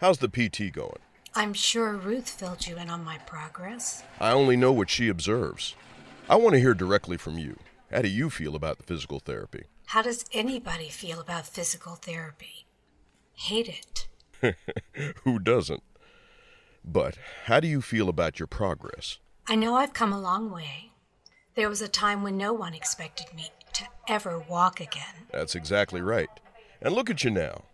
How's 0.00 0.18
the 0.18 0.28
PT 0.28 0.72
going? 0.72 1.00
I'm 1.36 1.52
sure 1.52 1.96
Ruth 1.96 2.30
filled 2.30 2.66
you 2.66 2.76
in 2.76 2.88
on 2.88 3.04
my 3.04 3.18
progress. 3.18 4.04
I 4.20 4.30
only 4.30 4.56
know 4.56 4.72
what 4.72 4.88
she 4.88 5.08
observes. 5.08 5.74
I 6.28 6.36
want 6.36 6.54
to 6.54 6.60
hear 6.60 6.74
directly 6.74 7.16
from 7.16 7.38
you. 7.38 7.58
How 7.90 8.02
do 8.02 8.08
you 8.08 8.30
feel 8.30 8.54
about 8.54 8.76
the 8.78 8.84
physical 8.84 9.18
therapy? 9.18 9.64
How 9.86 10.02
does 10.02 10.24
anybody 10.32 10.88
feel 10.88 11.18
about 11.18 11.46
physical 11.46 11.96
therapy? 11.96 12.66
Hate 13.34 13.68
it. 13.68 14.56
Who 15.24 15.40
doesn't? 15.40 15.82
But 16.84 17.18
how 17.46 17.58
do 17.58 17.66
you 17.66 17.82
feel 17.82 18.08
about 18.08 18.38
your 18.38 18.46
progress? 18.46 19.18
I 19.48 19.56
know 19.56 19.74
I've 19.74 19.92
come 19.92 20.12
a 20.12 20.20
long 20.20 20.52
way. 20.52 20.92
There 21.56 21.68
was 21.68 21.82
a 21.82 21.88
time 21.88 22.22
when 22.22 22.36
no 22.36 22.52
one 22.52 22.74
expected 22.74 23.34
me 23.34 23.50
to 23.72 23.84
ever 24.08 24.38
walk 24.38 24.80
again. 24.80 25.26
That's 25.32 25.56
exactly 25.56 26.00
right. 26.00 26.28
And 26.80 26.94
look 26.94 27.10
at 27.10 27.24
you 27.24 27.30
now. 27.30 27.64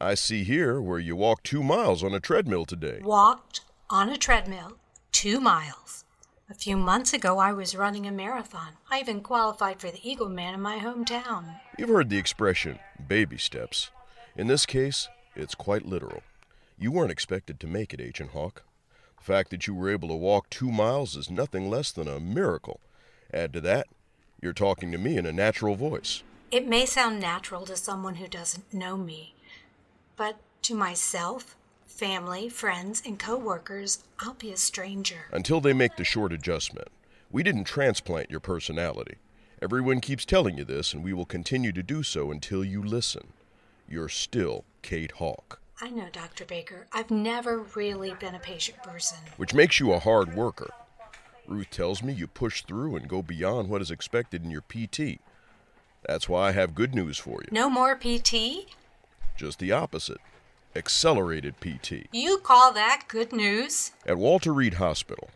I 0.00 0.14
see 0.14 0.44
here 0.44 0.80
where 0.80 1.00
you 1.00 1.16
walked 1.16 1.44
two 1.44 1.62
miles 1.62 2.04
on 2.04 2.14
a 2.14 2.20
treadmill 2.20 2.64
today. 2.64 3.00
Walked 3.02 3.62
on 3.90 4.08
a 4.08 4.16
treadmill 4.16 4.78
two 5.10 5.40
miles. 5.40 6.04
A 6.48 6.54
few 6.54 6.76
months 6.76 7.12
ago, 7.12 7.38
I 7.38 7.52
was 7.52 7.74
running 7.74 8.06
a 8.06 8.12
marathon. 8.12 8.74
I 8.90 9.00
even 9.00 9.20
qualified 9.20 9.80
for 9.80 9.90
the 9.90 9.98
Eagleman 9.98 10.54
in 10.54 10.60
my 10.60 10.78
hometown. 10.78 11.60
You've 11.76 11.88
heard 11.88 12.10
the 12.10 12.16
expression 12.16 12.78
baby 13.08 13.38
steps. 13.38 13.90
In 14.36 14.46
this 14.46 14.66
case, 14.66 15.08
it's 15.34 15.54
quite 15.54 15.84
literal. 15.84 16.22
You 16.78 16.92
weren't 16.92 17.10
expected 17.10 17.58
to 17.60 17.66
make 17.66 17.92
it, 17.92 18.00
Agent 18.00 18.30
Hawk. 18.30 18.62
The 19.18 19.24
fact 19.24 19.50
that 19.50 19.66
you 19.66 19.74
were 19.74 19.90
able 19.90 20.08
to 20.08 20.14
walk 20.14 20.48
two 20.48 20.70
miles 20.70 21.16
is 21.16 21.28
nothing 21.28 21.68
less 21.68 21.90
than 21.90 22.06
a 22.06 22.20
miracle. 22.20 22.80
Add 23.34 23.52
to 23.54 23.60
that, 23.62 23.88
you're 24.40 24.52
talking 24.52 24.92
to 24.92 24.98
me 24.98 25.16
in 25.16 25.26
a 25.26 25.32
natural 25.32 25.74
voice. 25.74 26.22
It 26.50 26.66
may 26.68 26.86
sound 26.86 27.20
natural 27.20 27.66
to 27.66 27.76
someone 27.76 28.14
who 28.14 28.28
doesn't 28.28 28.72
know 28.72 28.96
me, 28.96 29.34
but 30.18 30.36
to 30.62 30.74
myself, 30.74 31.56
family, 31.86 32.50
friends, 32.50 33.02
and 33.06 33.18
coworkers, 33.18 34.04
I'll 34.18 34.34
be 34.34 34.52
a 34.52 34.56
stranger. 34.56 35.26
Until 35.32 35.60
they 35.62 35.72
make 35.72 35.96
the 35.96 36.04
short 36.04 36.32
adjustment. 36.32 36.88
We 37.30 37.42
didn't 37.42 37.64
transplant 37.64 38.30
your 38.30 38.40
personality. 38.40 39.16
Everyone 39.62 40.00
keeps 40.00 40.24
telling 40.24 40.58
you 40.58 40.64
this, 40.64 40.92
and 40.92 41.02
we 41.02 41.12
will 41.12 41.24
continue 41.24 41.72
to 41.72 41.82
do 41.82 42.02
so 42.02 42.30
until 42.30 42.64
you 42.64 42.82
listen. 42.82 43.28
You're 43.88 44.08
still 44.08 44.64
Kate 44.82 45.12
Hawk. 45.12 45.60
I 45.80 45.90
know, 45.90 46.08
Dr. 46.12 46.44
Baker. 46.44 46.88
I've 46.92 47.10
never 47.10 47.58
really 47.76 48.14
been 48.18 48.34
a 48.34 48.40
patient 48.40 48.82
person. 48.82 49.18
Which 49.36 49.54
makes 49.54 49.78
you 49.78 49.92
a 49.92 50.00
hard 50.00 50.34
worker. 50.34 50.70
Ruth 51.46 51.70
tells 51.70 52.02
me 52.02 52.12
you 52.12 52.26
push 52.26 52.62
through 52.62 52.96
and 52.96 53.08
go 53.08 53.22
beyond 53.22 53.68
what 53.68 53.82
is 53.82 53.90
expected 53.90 54.44
in 54.44 54.50
your 54.50 54.62
PT. 54.62 55.20
That's 56.06 56.28
why 56.28 56.48
I 56.48 56.52
have 56.52 56.74
good 56.74 56.94
news 56.94 57.18
for 57.18 57.40
you. 57.42 57.48
No 57.50 57.70
more 57.70 57.96
PT? 57.96 58.66
Just 59.38 59.60
the 59.60 59.70
opposite. 59.70 60.18
Accelerated 60.74 61.60
PT. 61.60 62.08
You 62.12 62.38
call 62.38 62.72
that 62.72 63.04
good 63.06 63.32
news? 63.32 63.92
At 64.04 64.18
Walter 64.18 64.52
Reed 64.52 64.74
Hospital. 64.74 65.30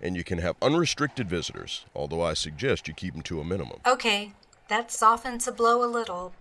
And 0.00 0.16
you 0.16 0.24
can 0.24 0.38
have 0.38 0.56
unrestricted 0.60 1.30
visitors, 1.30 1.84
although 1.94 2.22
I 2.22 2.34
suggest 2.34 2.88
you 2.88 2.92
keep 2.92 3.14
them 3.14 3.22
to 3.22 3.40
a 3.40 3.44
minimum. 3.44 3.78
Okay, 3.86 4.32
that 4.66 4.90
softens 4.90 5.44
the 5.44 5.52
blow 5.52 5.84
a 5.84 5.86
little, 5.86 6.32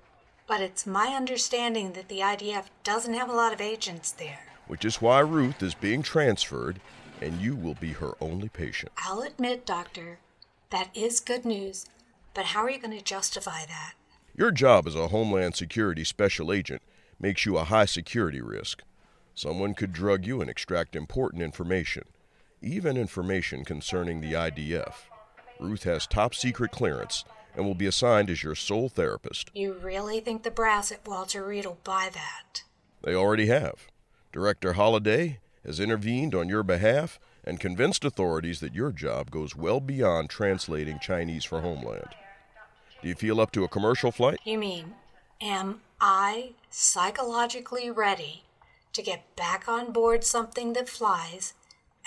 but 0.47 0.61
it's 0.61 0.87
my 0.87 1.13
understanding 1.15 1.93
that 1.93 2.09
the 2.09 2.21
IDF 2.21 2.65
doesn't 2.83 3.13
have 3.13 3.29
a 3.29 3.35
lot 3.35 3.53
of 3.53 3.61
agents 3.61 4.11
there. 4.11 4.39
Which 4.65 4.83
is 4.83 4.99
why 4.99 5.19
Ruth 5.19 5.61
is 5.61 5.75
being 5.75 6.01
transferred, 6.01 6.81
and 7.21 7.39
you 7.39 7.55
will 7.55 7.75
be 7.75 7.93
her 7.93 8.13
only 8.19 8.49
patient. 8.49 8.91
I'll 8.97 9.21
admit, 9.21 9.63
Doctor, 9.63 10.17
that 10.71 10.89
is 10.95 11.19
good 11.19 11.45
news, 11.45 11.85
but 12.33 12.45
how 12.45 12.63
are 12.63 12.71
you 12.71 12.79
going 12.79 12.97
to 12.97 13.03
justify 13.03 13.63
that? 13.67 13.93
Your 14.35 14.49
job 14.49 14.87
as 14.87 14.95
a 14.95 15.09
Homeland 15.09 15.55
Security 15.55 16.03
Special 16.03 16.51
Agent 16.51 16.81
makes 17.19 17.45
you 17.45 17.57
a 17.57 17.63
high 17.63 17.85
security 17.85 18.41
risk. 18.41 18.83
Someone 19.33 19.73
could 19.73 19.91
drug 19.93 20.25
you 20.25 20.41
and 20.41 20.49
extract 20.49 20.95
important 20.95 21.41
information. 21.43 22.03
even 22.61 22.97
information 22.97 23.63
concerning 23.63 24.21
the 24.21 24.33
IDF. 24.33 24.93
Ruth 25.59 25.83
has 25.83 26.07
top 26.07 26.33
secret 26.33 26.71
clearance 26.71 27.23
and 27.55 27.65
will 27.65 27.75
be 27.75 27.85
assigned 27.85 28.29
as 28.29 28.43
your 28.43 28.55
sole 28.55 28.89
therapist. 28.89 29.51
You 29.53 29.73
really 29.73 30.19
think 30.19 30.43
the 30.43 30.51
brass 30.51 30.91
at 30.91 31.05
Walter 31.07 31.45
Reed 31.45 31.65
will 31.65 31.77
buy 31.83 32.09
that? 32.13 32.63
They 33.03 33.13
already 33.13 33.47
have. 33.47 33.87
Director 34.31 34.73
Holliday 34.73 35.39
has 35.63 35.79
intervened 35.79 36.33
on 36.33 36.49
your 36.49 36.63
behalf 36.63 37.19
and 37.43 37.59
convinced 37.59 38.03
authorities 38.03 38.59
that 38.61 38.73
your 38.73 38.91
job 38.91 39.29
goes 39.29 39.55
well 39.55 39.79
beyond 39.79 40.29
translating 40.29 40.97
Chinese 40.99 41.45
for 41.45 41.61
homeland. 41.61 42.09
Do 43.01 43.07
you 43.07 43.15
feel 43.15 43.39
up 43.39 43.51
to 43.51 43.63
a 43.63 43.69
commercial 43.69 44.11
flight? 44.11 44.39
You 44.43 44.57
mean, 44.57 44.95
am 45.39 45.81
I 45.99 46.51
psychologically 46.69 47.89
ready 47.89 48.43
to 48.91 49.01
get 49.01 49.33
back 49.37 49.69
on 49.69 49.93
board 49.93 50.25
something 50.25 50.73
that 50.73 50.89
flies 50.89 51.53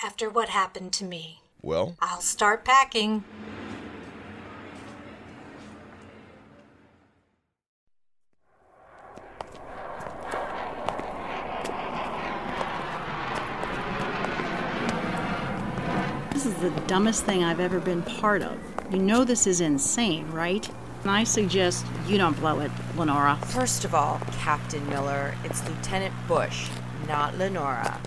after 0.03 0.29
what 0.29 0.49
happened 0.49 0.93
to 0.93 1.03
me? 1.03 1.41
Well, 1.63 1.95
I'll 1.99 2.21
start 2.21 2.63
packing. 2.63 3.23
This 16.31 16.45
is 16.45 16.53
the 16.55 16.69
dumbest 16.85 17.25
thing 17.25 17.43
I've 17.43 17.59
ever 17.59 17.79
been 17.79 18.03
part 18.03 18.43
of. 18.43 18.57
You 18.91 18.99
know 18.99 19.23
this 19.23 19.47
is 19.47 19.61
insane, 19.61 20.29
right? 20.31 20.69
And 21.01 21.11
I 21.11 21.23
suggest 21.23 21.85
you 22.07 22.17
don't 22.17 22.37
blow 22.39 22.59
it, 22.59 22.71
Lenora. 22.97 23.37
First 23.47 23.85
of 23.85 23.95
all, 23.95 24.19
Captain 24.33 24.87
Miller, 24.89 25.35
it's 25.43 25.67
Lieutenant 25.67 26.13
Bush, 26.27 26.67
not 27.07 27.37
Lenora. 27.37 28.01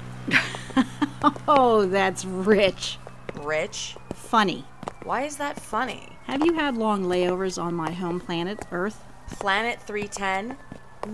oh, 1.48 1.86
that's 1.86 2.24
rich. 2.24 2.98
Rich? 3.40 3.96
Funny. 4.14 4.64
Why 5.04 5.22
is 5.22 5.36
that 5.36 5.58
funny? 5.58 6.10
Have 6.24 6.44
you 6.44 6.52
had 6.52 6.76
long 6.76 7.04
layovers 7.04 7.60
on 7.60 7.74
my 7.74 7.92
home 7.92 8.20
planet, 8.20 8.60
Earth? 8.70 9.02
Planet 9.40 9.80
310? 9.82 10.56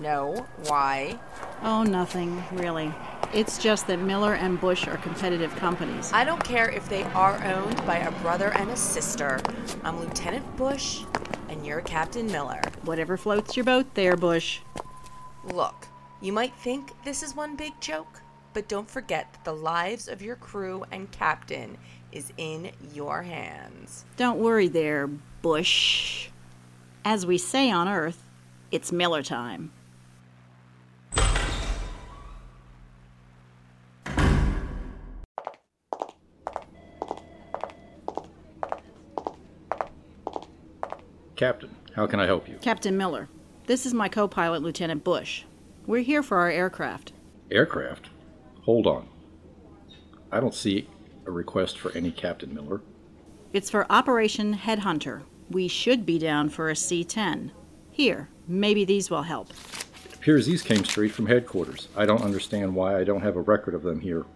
No. 0.01 0.47
Why? 0.67 1.19
Oh, 1.63 1.83
nothing, 1.83 2.43
really. 2.53 2.93
It's 3.33 3.59
just 3.59 3.87
that 3.87 3.99
Miller 4.01 4.35
and 4.35 4.61
Bush 4.61 4.87
are 4.87 4.97
competitive 4.99 5.55
companies. 5.57 6.11
I 6.13 6.25
don't 6.25 6.43
care 6.43 6.69
if 6.71 6.89
they 6.89 7.05
are 7.05 7.43
owned 7.45 7.77
by 7.87 7.99
a 7.99 8.11
brother 8.21 8.53
and 8.55 8.71
a 8.71 8.77
sister. 8.77 9.41
I'm 9.85 10.01
Lieutenant 10.01 10.57
Bush, 10.57 11.05
you're 11.69 11.81
Captain 11.83 12.27
Miller. 12.33 12.63
Whatever 12.85 13.19
floats 13.19 13.55
your 13.55 13.65
boat 13.65 13.93
there, 13.93 14.17
Bush. 14.17 14.61
Look, 15.45 15.87
you 16.23 16.33
might 16.33 16.55
think 16.55 16.93
this 17.05 17.23
is 17.23 17.37
one 17.37 17.57
big 17.57 17.79
joke, 17.79 18.23
but 18.55 18.69
don't 18.69 18.89
forget 18.89 19.31
that 19.35 19.45
the 19.45 19.53
lives 19.53 20.09
of 20.09 20.23
your 20.23 20.37
crew 20.37 20.87
and 20.91 21.11
captain 21.11 21.77
is 22.11 22.33
in 22.39 22.71
your 22.95 23.21
hands. 23.23 24.07
Don't 24.17 24.39
worry 24.39 24.69
there, 24.69 25.09
Bush. 25.43 26.31
As 27.05 27.27
we 27.27 27.37
say 27.37 27.71
on 27.71 27.87
Earth, 27.87 28.25
it's 28.71 28.91
Miller 28.91 29.23
time. 29.23 29.71
Captain, 41.39 41.71
how 41.95 42.05
can 42.05 42.19
I 42.19 42.27
help 42.27 42.49
you? 42.49 42.59
Captain 42.61 42.97
Miller, 42.97 43.29
this 43.67 43.87
is 43.87 43.95
my 43.95 44.09
co 44.09 44.27
pilot, 44.27 44.61
Lieutenant 44.61 45.05
Bush. 45.05 45.45
We're 45.87 46.03
here 46.03 46.25
for 46.25 46.39
our 46.39 46.51
aircraft. 46.51 47.13
Aircraft? 47.53 48.09
Hold 48.63 48.89
on. 48.89 49.09
I 50.33 50.41
don't 50.41 50.53
see 50.53 50.89
a 51.27 51.31
request 51.31 51.79
for 51.79 51.93
any 51.93 52.11
Captain 52.11 52.53
Miller. 52.53 52.81
It's 53.53 53.71
for 53.71 53.87
Operation 53.89 54.53
Headhunter. 54.53 55.23
We 55.49 55.69
should 55.69 56.05
be 56.05 56.19
down 56.19 56.49
for 56.49 56.71
a 56.71 56.77
C 56.77 57.05
10. 57.05 57.53
Here, 57.93 58.29
maybe 58.49 58.85
these 58.85 59.09
will 59.09 59.23
help. 59.23 59.51
It 60.07 60.15
appears 60.15 60.45
these 60.45 60.63
came 60.65 60.85
straight 60.85 61.13
from 61.13 61.27
headquarters. 61.27 61.87
I 61.97 62.05
don't 62.05 62.23
understand 62.23 62.75
why 62.75 62.99
I 62.99 63.05
don't 63.05 63.23
have 63.23 63.37
a 63.37 63.43
record 63.43 63.77
of 63.77 63.85
them 63.85 64.01
here. 64.01 64.27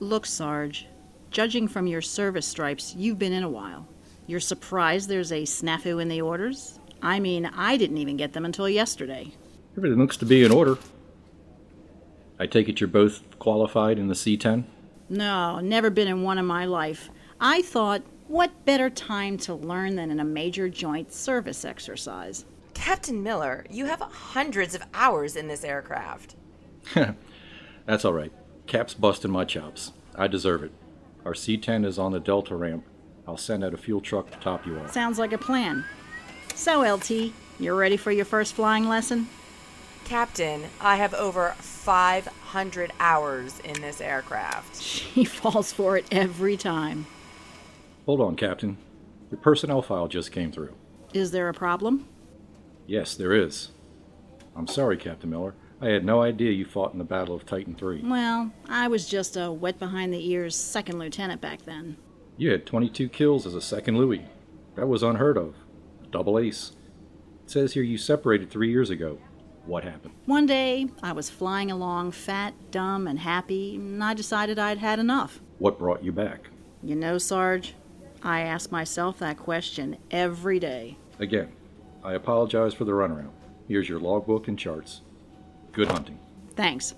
Look, 0.00 0.26
Sarge, 0.26 0.88
judging 1.30 1.68
from 1.68 1.86
your 1.86 2.02
service 2.02 2.48
stripes, 2.48 2.96
you've 2.96 3.20
been 3.20 3.32
in 3.32 3.44
a 3.44 3.48
while. 3.48 3.86
You're 4.28 4.40
surprised 4.40 5.08
there's 5.08 5.32
a 5.32 5.44
snafu 5.44 6.02
in 6.02 6.08
the 6.08 6.20
orders? 6.20 6.78
I 7.00 7.18
mean, 7.18 7.46
I 7.46 7.78
didn't 7.78 7.96
even 7.96 8.18
get 8.18 8.34
them 8.34 8.44
until 8.44 8.68
yesterday. 8.68 9.32
Everything 9.74 9.98
looks 9.98 10.18
to 10.18 10.26
be 10.26 10.44
in 10.44 10.52
order. 10.52 10.76
I 12.38 12.46
take 12.46 12.68
it 12.68 12.78
you're 12.78 12.88
both 12.88 13.22
qualified 13.38 13.98
in 13.98 14.08
the 14.08 14.14
C 14.14 14.36
10? 14.36 14.66
No, 15.08 15.60
never 15.60 15.88
been 15.88 16.08
in 16.08 16.22
one 16.22 16.36
in 16.36 16.44
my 16.44 16.66
life. 16.66 17.08
I 17.40 17.62
thought, 17.62 18.02
what 18.26 18.66
better 18.66 18.90
time 18.90 19.38
to 19.38 19.54
learn 19.54 19.96
than 19.96 20.10
in 20.10 20.20
a 20.20 20.24
major 20.24 20.68
joint 20.68 21.10
service 21.10 21.64
exercise? 21.64 22.44
Captain 22.74 23.22
Miller, 23.22 23.64
you 23.70 23.86
have 23.86 24.00
hundreds 24.00 24.74
of 24.74 24.82
hours 24.92 25.36
in 25.36 25.48
this 25.48 25.64
aircraft. 25.64 26.36
That's 27.86 28.04
all 28.04 28.12
right. 28.12 28.32
Cap's 28.66 28.92
busting 28.92 29.30
my 29.30 29.46
chops. 29.46 29.92
I 30.14 30.26
deserve 30.26 30.64
it. 30.64 30.72
Our 31.24 31.34
C 31.34 31.56
10 31.56 31.86
is 31.86 31.98
on 31.98 32.12
the 32.12 32.20
Delta 32.20 32.54
ramp. 32.54 32.84
I'll 33.28 33.36
send 33.36 33.62
out 33.62 33.74
a 33.74 33.76
fuel 33.76 34.00
truck 34.00 34.30
to 34.30 34.38
top 34.38 34.66
you 34.66 34.78
off. 34.78 34.90
Sounds 34.90 35.18
like 35.18 35.34
a 35.34 35.38
plan. 35.38 35.84
So, 36.54 36.80
LT, 36.80 37.32
you're 37.60 37.74
ready 37.74 37.98
for 37.98 38.10
your 38.10 38.24
first 38.24 38.54
flying 38.54 38.88
lesson? 38.88 39.28
Captain, 40.04 40.64
I 40.80 40.96
have 40.96 41.12
over 41.12 41.54
500 41.58 42.90
hours 42.98 43.60
in 43.60 43.82
this 43.82 44.00
aircraft. 44.00 44.76
She 45.18 45.24
falls 45.24 45.72
for 45.72 45.98
it 45.98 46.06
every 46.10 46.56
time. 46.56 47.06
Hold 48.06 48.20
on, 48.20 48.36
Captain. 48.36 48.78
Your 49.30 49.40
personnel 49.40 49.82
file 49.82 50.08
just 50.08 50.32
came 50.32 50.50
through. 50.50 50.74
Is 51.12 51.30
there 51.32 51.48
a 51.48 51.54
problem? 51.54 52.06
Yes, 52.86 53.14
there 53.14 53.34
is. 53.34 53.72
I'm 54.56 54.68
sorry, 54.68 54.96
Captain 54.96 55.28
Miller. 55.28 55.54
I 55.82 55.88
had 55.88 56.04
no 56.04 56.22
idea 56.22 56.52
you 56.52 56.64
fought 56.64 56.92
in 56.92 56.98
the 56.98 57.04
Battle 57.04 57.34
of 57.34 57.44
Titan 57.44 57.76
III. 57.80 58.02
Well, 58.04 58.52
I 58.68 58.88
was 58.88 59.06
just 59.08 59.36
a 59.36 59.52
wet 59.52 59.78
behind 59.78 60.14
the 60.14 60.30
ears 60.30 60.56
second 60.56 60.98
lieutenant 60.98 61.40
back 61.40 61.62
then. 61.64 61.96
You 62.38 62.52
had 62.52 62.66
22 62.66 63.08
kills 63.08 63.46
as 63.46 63.54
a 63.56 63.60
second 63.60 63.98
Louis. 63.98 64.24
That 64.76 64.86
was 64.86 65.02
unheard 65.02 65.36
of. 65.36 65.56
Double 66.12 66.38
ace. 66.38 66.70
It 67.44 67.50
says 67.50 67.72
here 67.72 67.82
you 67.82 67.98
separated 67.98 68.48
three 68.48 68.70
years 68.70 68.90
ago. 68.90 69.18
What 69.66 69.82
happened? 69.82 70.14
One 70.24 70.46
day, 70.46 70.86
I 71.02 71.12
was 71.12 71.28
flying 71.28 71.72
along, 71.72 72.12
fat, 72.12 72.54
dumb, 72.70 73.08
and 73.08 73.18
happy, 73.18 73.74
and 73.74 74.02
I 74.02 74.14
decided 74.14 74.56
I'd 74.56 74.78
had 74.78 75.00
enough. 75.00 75.40
What 75.58 75.80
brought 75.80 76.04
you 76.04 76.12
back? 76.12 76.48
You 76.80 76.94
know, 76.94 77.18
Sarge, 77.18 77.74
I 78.22 78.42
ask 78.42 78.70
myself 78.70 79.18
that 79.18 79.36
question 79.36 79.96
every 80.12 80.60
day. 80.60 80.96
Again, 81.18 81.50
I 82.04 82.14
apologize 82.14 82.72
for 82.72 82.84
the 82.84 82.92
runaround. 82.92 83.32
Here's 83.66 83.88
your 83.88 83.98
logbook 83.98 84.46
and 84.46 84.56
charts. 84.56 85.00
Good 85.72 85.90
hunting. 85.90 86.20
Thanks. 86.54 86.94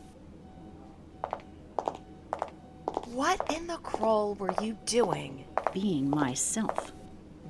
What 3.21 3.55
in 3.55 3.67
the 3.67 3.77
crawl 3.77 4.35
were 4.37 4.55
you 4.63 4.79
doing? 4.87 5.45
Being 5.75 6.09
myself. 6.09 6.91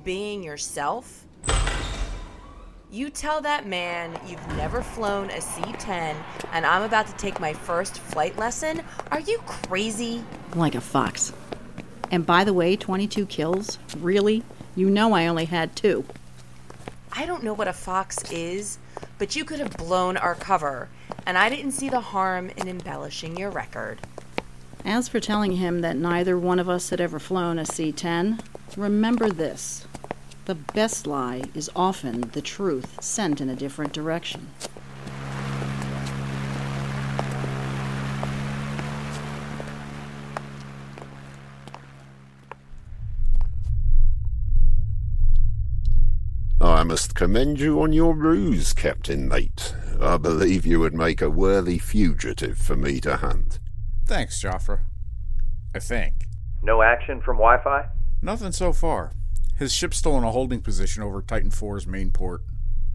Being 0.03 0.43
yourself? 0.43 1.25
You 2.91 3.09
tell 3.09 3.39
that 3.39 3.65
man 3.65 4.19
you've 4.27 4.45
never 4.57 4.81
flown 4.81 5.29
a 5.29 5.39
C 5.39 5.61
10 5.79 6.17
and 6.51 6.65
I'm 6.65 6.81
about 6.81 7.07
to 7.07 7.13
take 7.13 7.39
my 7.39 7.53
first 7.53 7.99
flight 7.99 8.37
lesson? 8.37 8.81
Are 9.11 9.21
you 9.21 9.37
crazy? 9.45 10.25
Like 10.55 10.75
a 10.75 10.81
fox. 10.81 11.31
And 12.11 12.25
by 12.25 12.43
the 12.43 12.53
way, 12.53 12.75
22 12.75 13.25
kills? 13.27 13.79
Really? 13.97 14.43
You 14.75 14.89
know 14.89 15.13
I 15.13 15.27
only 15.27 15.45
had 15.45 15.77
two. 15.77 16.03
I 17.13 17.25
don't 17.25 17.43
know 17.43 17.53
what 17.53 17.69
a 17.69 17.73
fox 17.73 18.29
is, 18.29 18.77
but 19.17 19.37
you 19.37 19.45
could 19.45 19.59
have 19.59 19.77
blown 19.77 20.17
our 20.17 20.35
cover, 20.35 20.89
and 21.25 21.37
I 21.37 21.47
didn't 21.47 21.71
see 21.71 21.87
the 21.87 22.01
harm 22.01 22.51
in 22.57 22.67
embellishing 22.67 23.37
your 23.37 23.51
record. 23.51 24.01
As 24.83 25.07
for 25.07 25.19
telling 25.19 25.53
him 25.53 25.81
that 25.81 25.95
neither 25.95 26.37
one 26.37 26.59
of 26.59 26.67
us 26.67 26.89
had 26.89 26.99
ever 26.99 27.19
flown 27.19 27.59
a 27.59 27.65
C 27.65 27.91
10, 27.91 28.39
remember 28.75 29.29
this 29.29 29.85
the 30.45 30.55
best 30.55 31.05
lie 31.05 31.43
is 31.53 31.69
often 31.75 32.21
the 32.33 32.41
truth 32.41 33.01
sent 33.01 33.39
in 33.39 33.49
a 33.49 33.55
different 33.55 33.93
direction. 33.93 34.47
I 46.59 46.83
must 46.83 47.15
commend 47.15 47.59
you 47.59 47.81
on 47.81 47.93
your 47.93 48.15
ruse, 48.15 48.73
Captain 48.73 49.27
Nate. 49.27 49.75
I 50.01 50.17
believe 50.17 50.65
you 50.65 50.79
would 50.79 50.93
make 50.95 51.21
a 51.21 51.29
worthy 51.29 51.77
fugitive 51.77 52.57
for 52.57 52.75
me 52.75 52.99
to 53.01 53.17
hunt. 53.17 53.59
Thanks, 54.11 54.43
Jaffra. 54.43 54.79
I 55.73 55.79
think. 55.79 56.25
No 56.61 56.81
action 56.81 57.21
from 57.21 57.37
Wi 57.37 57.63
Fi? 57.63 57.85
Nothing 58.21 58.51
so 58.51 58.73
far. 58.73 59.13
His 59.57 59.73
ship's 59.73 59.99
still 59.99 60.17
in 60.17 60.25
a 60.25 60.31
holding 60.31 60.59
position 60.59 61.01
over 61.01 61.21
Titan 61.21 61.49
IV's 61.49 61.87
main 61.87 62.11
port. 62.11 62.41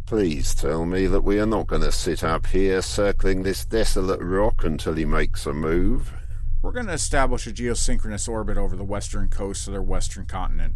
Please 0.05 0.55
tell 0.55 0.85
me 0.85 1.07
that 1.07 1.23
we 1.23 1.41
are 1.41 1.47
not 1.47 1.69
going 1.69 1.81
to 1.81 1.91
sit 1.91 2.23
up 2.23 2.49
here 2.49 2.83
circling 2.83 3.45
this 3.45 3.65
desolate 3.65 4.21
rock 4.21 4.63
until 4.63 4.93
he 4.93 5.07
makes 5.07 5.47
a 5.47 5.55
move. 5.55 6.13
We're 6.61 6.73
going 6.73 6.85
to 6.89 6.93
establish 6.93 7.47
a 7.47 7.51
geosynchronous 7.51 8.29
orbit 8.29 8.59
over 8.59 8.77
the 8.77 8.85
western 8.85 9.31
coast 9.31 9.67
of 9.67 9.73
their 9.73 9.81
western 9.81 10.27
continent. 10.27 10.75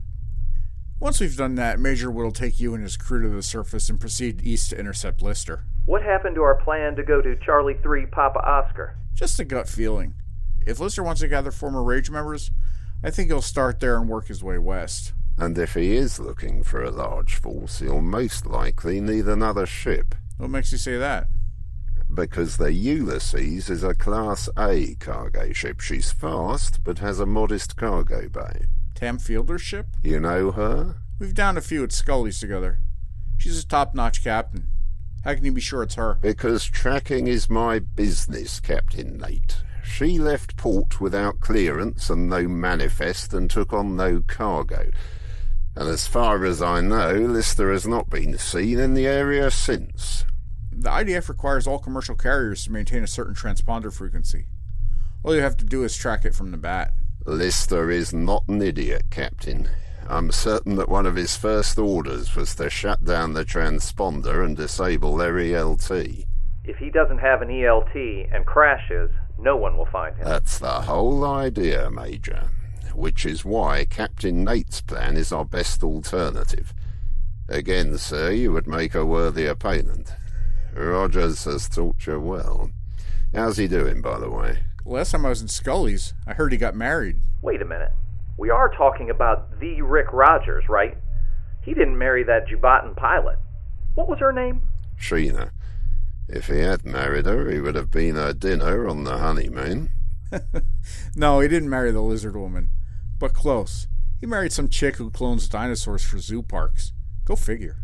Once 1.00 1.20
we've 1.20 1.36
done 1.36 1.56
that, 1.56 1.78
Major 1.78 2.10
Wood 2.10 2.24
will 2.24 2.32
take 2.32 2.58
you 2.58 2.72
and 2.72 2.82
his 2.82 2.96
crew 2.96 3.20
to 3.24 3.28
the 3.28 3.42
surface 3.42 3.90
and 3.90 4.00
proceed 4.00 4.40
east 4.42 4.70
to 4.70 4.78
intercept 4.78 5.20
Lister. 5.20 5.64
What 5.84 6.02
happened 6.02 6.36
to 6.36 6.42
our 6.42 6.54
plan 6.54 6.96
to 6.96 7.02
go 7.02 7.20
to 7.20 7.36
Charlie 7.44 7.76
3 7.82 8.06
Papa 8.06 8.38
Oscar? 8.38 8.96
Just 9.14 9.38
a 9.38 9.44
gut 9.44 9.68
feeling. 9.68 10.14
If 10.66 10.80
Lister 10.80 11.02
wants 11.02 11.20
to 11.20 11.28
gather 11.28 11.50
former 11.50 11.82
Rage 11.82 12.10
members, 12.10 12.50
I 13.02 13.10
think 13.10 13.28
he'll 13.28 13.42
start 13.42 13.80
there 13.80 13.96
and 13.96 14.08
work 14.08 14.28
his 14.28 14.44
way 14.44 14.58
west. 14.58 15.12
And 15.38 15.56
if 15.56 15.74
he 15.74 15.96
is 15.96 16.18
looking 16.18 16.62
for 16.62 16.82
a 16.84 16.90
large 16.90 17.36
force, 17.36 17.78
he'll 17.78 18.02
most 18.02 18.44
likely 18.44 19.00
need 19.00 19.26
another 19.26 19.64
ship. 19.64 20.14
What 20.36 20.50
makes 20.50 20.70
you 20.72 20.78
say 20.78 20.98
that? 20.98 21.28
Because 22.12 22.56
the 22.56 22.72
Ulysses 22.72 23.70
is 23.70 23.84
a 23.84 23.94
Class 23.94 24.48
A 24.58 24.96
cargo 24.96 25.52
ship. 25.52 25.80
She's 25.80 26.12
fast, 26.12 26.82
but 26.84 26.98
has 26.98 27.20
a 27.20 27.26
modest 27.26 27.76
cargo 27.76 28.28
bay. 28.28 28.66
Tam 28.94 29.18
Fielder's 29.18 29.62
ship? 29.62 29.86
You 30.02 30.20
know 30.20 30.50
her? 30.50 30.96
We've 31.18 31.34
downed 31.34 31.56
a 31.56 31.62
few 31.62 31.84
at 31.84 31.92
Scully's 31.92 32.40
together. 32.40 32.78
She's 33.38 33.58
a 33.62 33.66
top 33.66 33.94
notch 33.94 34.22
captain. 34.22 34.66
How 35.24 35.34
can 35.34 35.44
you 35.44 35.52
be 35.52 35.60
sure 35.60 35.82
it's 35.82 35.94
her? 35.94 36.18
Because 36.20 36.64
tracking 36.64 37.26
is 37.26 37.48
my 37.48 37.78
business, 37.78 38.60
Captain 38.60 39.16
Nate. 39.18 39.59
She 39.90 40.18
left 40.18 40.56
port 40.56 41.00
without 41.00 41.40
clearance 41.40 42.08
and 42.08 42.28
no 42.30 42.48
manifest 42.48 43.34
and 43.34 43.50
took 43.50 43.72
on 43.72 43.96
no 43.96 44.22
cargo. 44.26 44.90
And 45.76 45.88
as 45.88 46.06
far 46.06 46.44
as 46.44 46.62
I 46.62 46.80
know, 46.80 47.12
Lister 47.12 47.70
has 47.70 47.86
not 47.86 48.08
been 48.08 48.38
seen 48.38 48.78
in 48.78 48.94
the 48.94 49.06
area 49.06 49.50
since. 49.50 50.24
The 50.72 50.88
IDF 50.88 51.28
requires 51.28 51.66
all 51.66 51.78
commercial 51.78 52.14
carriers 52.14 52.64
to 52.64 52.72
maintain 52.72 53.02
a 53.02 53.08
certain 53.08 53.34
transponder 53.34 53.92
frequency. 53.92 54.46
All 55.22 55.34
you 55.34 55.42
have 55.42 55.58
to 55.58 55.66
do 55.66 55.84
is 55.84 55.96
track 55.96 56.24
it 56.24 56.34
from 56.34 56.50
the 56.50 56.56
bat. 56.56 56.92
Lister 57.26 57.90
is 57.90 58.14
not 58.14 58.48
an 58.48 58.62
idiot, 58.62 59.02
Captain. 59.10 59.68
I'm 60.08 60.32
certain 60.32 60.76
that 60.76 60.88
one 60.88 61.04
of 61.04 61.16
his 61.16 61.36
first 61.36 61.78
orders 61.78 62.34
was 62.34 62.54
to 62.54 62.70
shut 62.70 63.04
down 63.04 63.34
the 63.34 63.44
transponder 63.44 64.42
and 64.44 64.56
disable 64.56 65.16
their 65.16 65.34
ELT. 65.34 66.24
If 66.64 66.76
he 66.76 66.90
doesn't 66.90 67.18
have 67.18 67.42
an 67.42 67.48
ELT 67.48 68.34
and 68.34 68.46
crashes, 68.46 69.10
no 69.40 69.56
one 69.56 69.76
will 69.76 69.86
find 69.86 70.16
him. 70.16 70.24
That's 70.24 70.58
the 70.58 70.82
whole 70.82 71.24
idea, 71.24 71.90
Major. 71.90 72.48
Which 72.94 73.24
is 73.24 73.44
why 73.44 73.84
Captain 73.84 74.44
Nate's 74.44 74.80
plan 74.80 75.16
is 75.16 75.32
our 75.32 75.44
best 75.44 75.82
alternative. 75.82 76.74
Again, 77.48 77.96
sir, 77.98 78.30
you 78.30 78.52
would 78.52 78.66
make 78.66 78.94
a 78.94 79.06
worthy 79.06 79.46
opponent. 79.46 80.12
Rogers 80.74 81.44
has 81.44 81.68
taught 81.68 82.06
you 82.06 82.20
well. 82.20 82.70
How's 83.34 83.56
he 83.56 83.66
doing, 83.68 84.02
by 84.02 84.18
the 84.18 84.30
way? 84.30 84.58
Last 84.84 85.12
time 85.12 85.26
I 85.26 85.30
was 85.30 85.42
in 85.42 85.48
Scully's, 85.48 86.14
I 86.26 86.34
heard 86.34 86.52
he 86.52 86.58
got 86.58 86.74
married. 86.74 87.16
Wait 87.42 87.62
a 87.62 87.64
minute. 87.64 87.92
We 88.36 88.50
are 88.50 88.70
talking 88.70 89.10
about 89.10 89.60
the 89.60 89.82
Rick 89.82 90.12
Rogers, 90.12 90.64
right? 90.68 90.96
He 91.62 91.74
didn't 91.74 91.98
marry 91.98 92.24
that 92.24 92.46
Jubatan 92.48 92.96
pilot. 92.96 93.38
What 93.94 94.08
was 94.08 94.18
her 94.20 94.32
name? 94.32 94.62
Sheena. 94.98 95.50
If 96.32 96.46
he 96.46 96.60
had 96.60 96.84
married 96.84 97.26
her, 97.26 97.50
he 97.50 97.58
would 97.58 97.74
have 97.74 97.90
been 97.90 98.14
her 98.14 98.32
dinner 98.32 98.88
on 98.88 99.02
the 99.02 99.18
honeymoon. 99.18 99.90
no, 101.16 101.40
he 101.40 101.48
didn't 101.48 101.68
marry 101.68 101.90
the 101.90 102.02
lizard 102.02 102.36
woman. 102.36 102.70
But 103.18 103.34
close. 103.34 103.88
He 104.20 104.26
married 104.26 104.52
some 104.52 104.68
chick 104.68 104.96
who 104.96 105.10
clones 105.10 105.48
dinosaurs 105.48 106.04
for 106.04 106.20
zoo 106.20 106.44
parks. 106.44 106.92
Go 107.24 107.34
figure. 107.34 107.78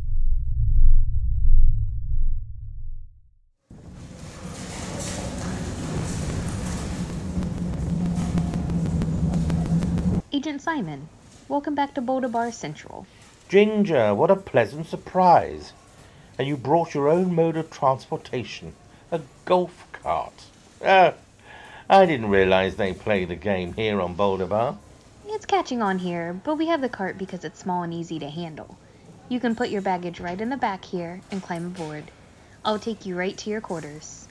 Agent 10.33 10.63
Simon, 10.63 11.09
welcome 11.49 11.75
back 11.75 11.95
to 11.95 12.01
Boulder 12.01 12.29
Bar 12.29 12.53
Central. 12.53 13.09
Ginger, 13.49 14.15
what 14.15 14.31
a 14.31 14.37
pleasant 14.37 14.87
surprise. 14.87 15.73
And 16.38 16.46
you 16.46 16.57
brought 16.57 16.94
your 16.94 17.09
own 17.09 17.35
mode 17.35 17.57
of 17.57 17.70
transportation 17.70 18.75
a 19.11 19.20
golf 19.44 19.87
cart. 19.92 20.33
Oh, 20.85 21.14
I 21.88 22.07
didn't 22.07 22.29
realize 22.31 22.77
they 22.77 22.92
play 22.92 23.25
the 23.25 23.37
game 23.37 23.72
here 23.75 24.01
on 24.01 24.14
Boulder 24.14 24.46
Bar. 24.46 24.79
It's 25.29 25.46
catching 25.46 25.83
on 25.83 25.99
here, 25.99 26.33
but 26.44 26.57
we 26.57 26.66
have 26.66 26.81
the 26.81 26.88
cart 26.88 27.18
because 27.18 27.44
it's 27.44 27.61
small 27.61 27.83
and 27.83 27.94
easy 27.94 28.18
to 28.18 28.29
handle. 28.29 28.77
You 29.29 29.40
can 29.40 29.55
put 29.55 29.70
your 29.70 29.83
baggage 29.83 30.20
right 30.20 30.40
in 30.40 30.51
the 30.51 30.57
back 30.57 30.85
here 30.85 31.20
and 31.31 31.42
climb 31.42 31.66
aboard. 31.66 32.05
I'll 32.64 32.79
take 32.79 33.07
you 33.07 33.16
right 33.16 33.37
to 33.38 33.51
your 33.51 33.61
quarters. 33.61 34.29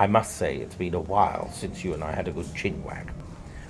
I 0.00 0.06
must 0.06 0.36
say 0.36 0.56
it's 0.56 0.76
been 0.76 0.94
a 0.94 1.00
while 1.00 1.50
since 1.52 1.82
you 1.82 1.92
and 1.92 2.04
I 2.04 2.12
had 2.12 2.28
a 2.28 2.32
good 2.32 2.46
chinwag. 2.46 3.08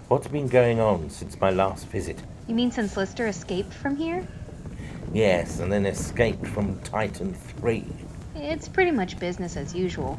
What's 0.09 0.27
been 0.29 0.49
going 0.49 0.81
on 0.81 1.11
since 1.11 1.39
my 1.41 1.51
last 1.51 1.87
visit? 1.87 2.23
You 2.47 2.55
mean 2.55 2.71
since 2.71 2.97
Lister 2.97 3.27
escaped 3.27 3.73
from 3.75 3.95
here? 3.95 4.27
Yes, 5.13 5.61
and 5.61 5.71
then 5.71 5.85
escaped 5.85 6.47
from 6.47 6.81
Titan 6.81 7.35
3. 7.35 7.85
It's 8.35 8.69
pretty 8.69 8.91
much 8.91 9.19
business 9.19 9.57
as 9.57 9.75
usual. 9.75 10.19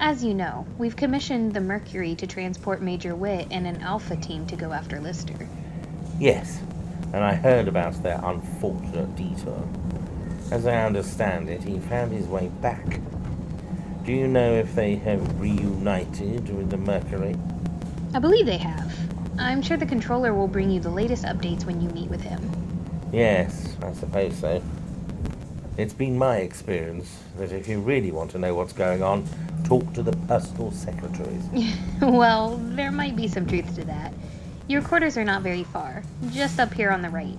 As 0.00 0.24
you 0.24 0.34
know, 0.34 0.66
we've 0.78 0.96
commissioned 0.96 1.54
the 1.54 1.60
Mercury 1.60 2.14
to 2.16 2.26
transport 2.26 2.82
Major 2.82 3.14
Whitt 3.14 3.46
and 3.50 3.66
an 3.66 3.80
Alpha 3.82 4.16
team 4.16 4.46
to 4.46 4.56
go 4.56 4.72
after 4.72 5.00
Lister. 5.00 5.48
Yes, 6.18 6.60
and 7.12 7.22
I 7.22 7.34
heard 7.34 7.68
about 7.68 8.02
their 8.02 8.20
unfortunate 8.24 9.14
detour. 9.14 9.62
As 10.50 10.66
I 10.66 10.84
understand 10.84 11.48
it, 11.48 11.62
he 11.62 11.78
found 11.78 12.12
his 12.12 12.26
way 12.26 12.48
back 12.60 13.00
do 14.04 14.12
you 14.12 14.26
know 14.26 14.54
if 14.54 14.74
they 14.74 14.96
have 14.96 15.40
reunited 15.40 16.48
with 16.56 16.70
the 16.70 16.78
Mercury? 16.78 17.36
I 18.14 18.18
believe 18.18 18.46
they 18.46 18.56
have. 18.56 18.92
I'm 19.38 19.62
sure 19.62 19.76
the 19.76 19.86
controller 19.86 20.34
will 20.34 20.48
bring 20.48 20.70
you 20.70 20.80
the 20.80 20.90
latest 20.90 21.24
updates 21.24 21.64
when 21.64 21.80
you 21.80 21.88
meet 21.90 22.08
with 22.08 22.20
him. 22.20 22.40
Yes, 23.12 23.76
I 23.82 23.92
suppose 23.92 24.36
so. 24.38 24.62
It's 25.76 25.94
been 25.94 26.18
my 26.18 26.38
experience 26.38 27.18
that 27.38 27.52
if 27.52 27.68
you 27.68 27.80
really 27.80 28.12
want 28.12 28.30
to 28.32 28.38
know 28.38 28.54
what's 28.54 28.72
going 28.72 29.02
on, 29.02 29.26
talk 29.64 29.92
to 29.94 30.02
the 30.02 30.12
personal 30.28 30.70
secretaries. 30.72 31.44
well, 32.02 32.56
there 32.56 32.90
might 32.90 33.16
be 33.16 33.28
some 33.28 33.46
truth 33.46 33.74
to 33.76 33.84
that. 33.84 34.12
Your 34.68 34.82
quarters 34.82 35.16
are 35.16 35.24
not 35.24 35.42
very 35.42 35.64
far, 35.64 36.02
just 36.30 36.60
up 36.60 36.72
here 36.72 36.90
on 36.90 37.02
the 37.02 37.10
right. 37.10 37.36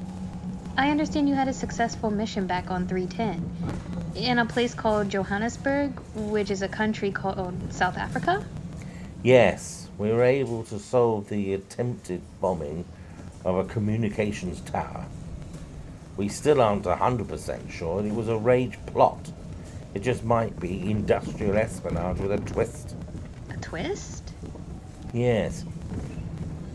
I 0.78 0.90
understand 0.90 1.30
you 1.30 1.36
had 1.36 1.48
a 1.48 1.54
successful 1.54 2.10
mission 2.10 2.48
back 2.48 2.72
on 2.72 2.88
310 2.88 4.16
in 4.16 4.40
a 4.40 4.46
place 4.46 4.74
called 4.74 5.10
Johannesburg, 5.10 6.00
which 6.16 6.52
is 6.52 6.62
a 6.62 6.68
country 6.68 7.12
called 7.12 7.38
oh, 7.38 7.54
South 7.70 7.98
Africa? 7.98 8.46
Yes, 9.24 9.88
we 9.98 10.12
were 10.12 10.24
able 10.24 10.64
to 10.66 10.80
solve 10.80 11.30
the 11.30 11.54
attempted 11.54 12.22
bombing 12.40 12.86
of 13.46 13.56
a 13.58 13.64
communications 13.66 14.62
tower. 14.62 15.06
We 16.18 16.28
still 16.28 16.62
aren't 16.62 16.84
100% 16.84 17.72
sure 17.72 18.06
it 18.06 18.14
was 18.14 18.28
a 18.28 18.38
rage 18.38 18.78
plot. 18.88 19.32
It 19.94 20.02
just 20.02 20.24
might 20.24 20.60
be 20.60 20.90
industrial 20.90 21.58
espionage 21.58 22.20
with 22.20 22.32
a 22.32 22.38
twist. 22.38 22.96
A 23.50 23.58
twist? 23.58 24.34
Yes. 25.14 25.66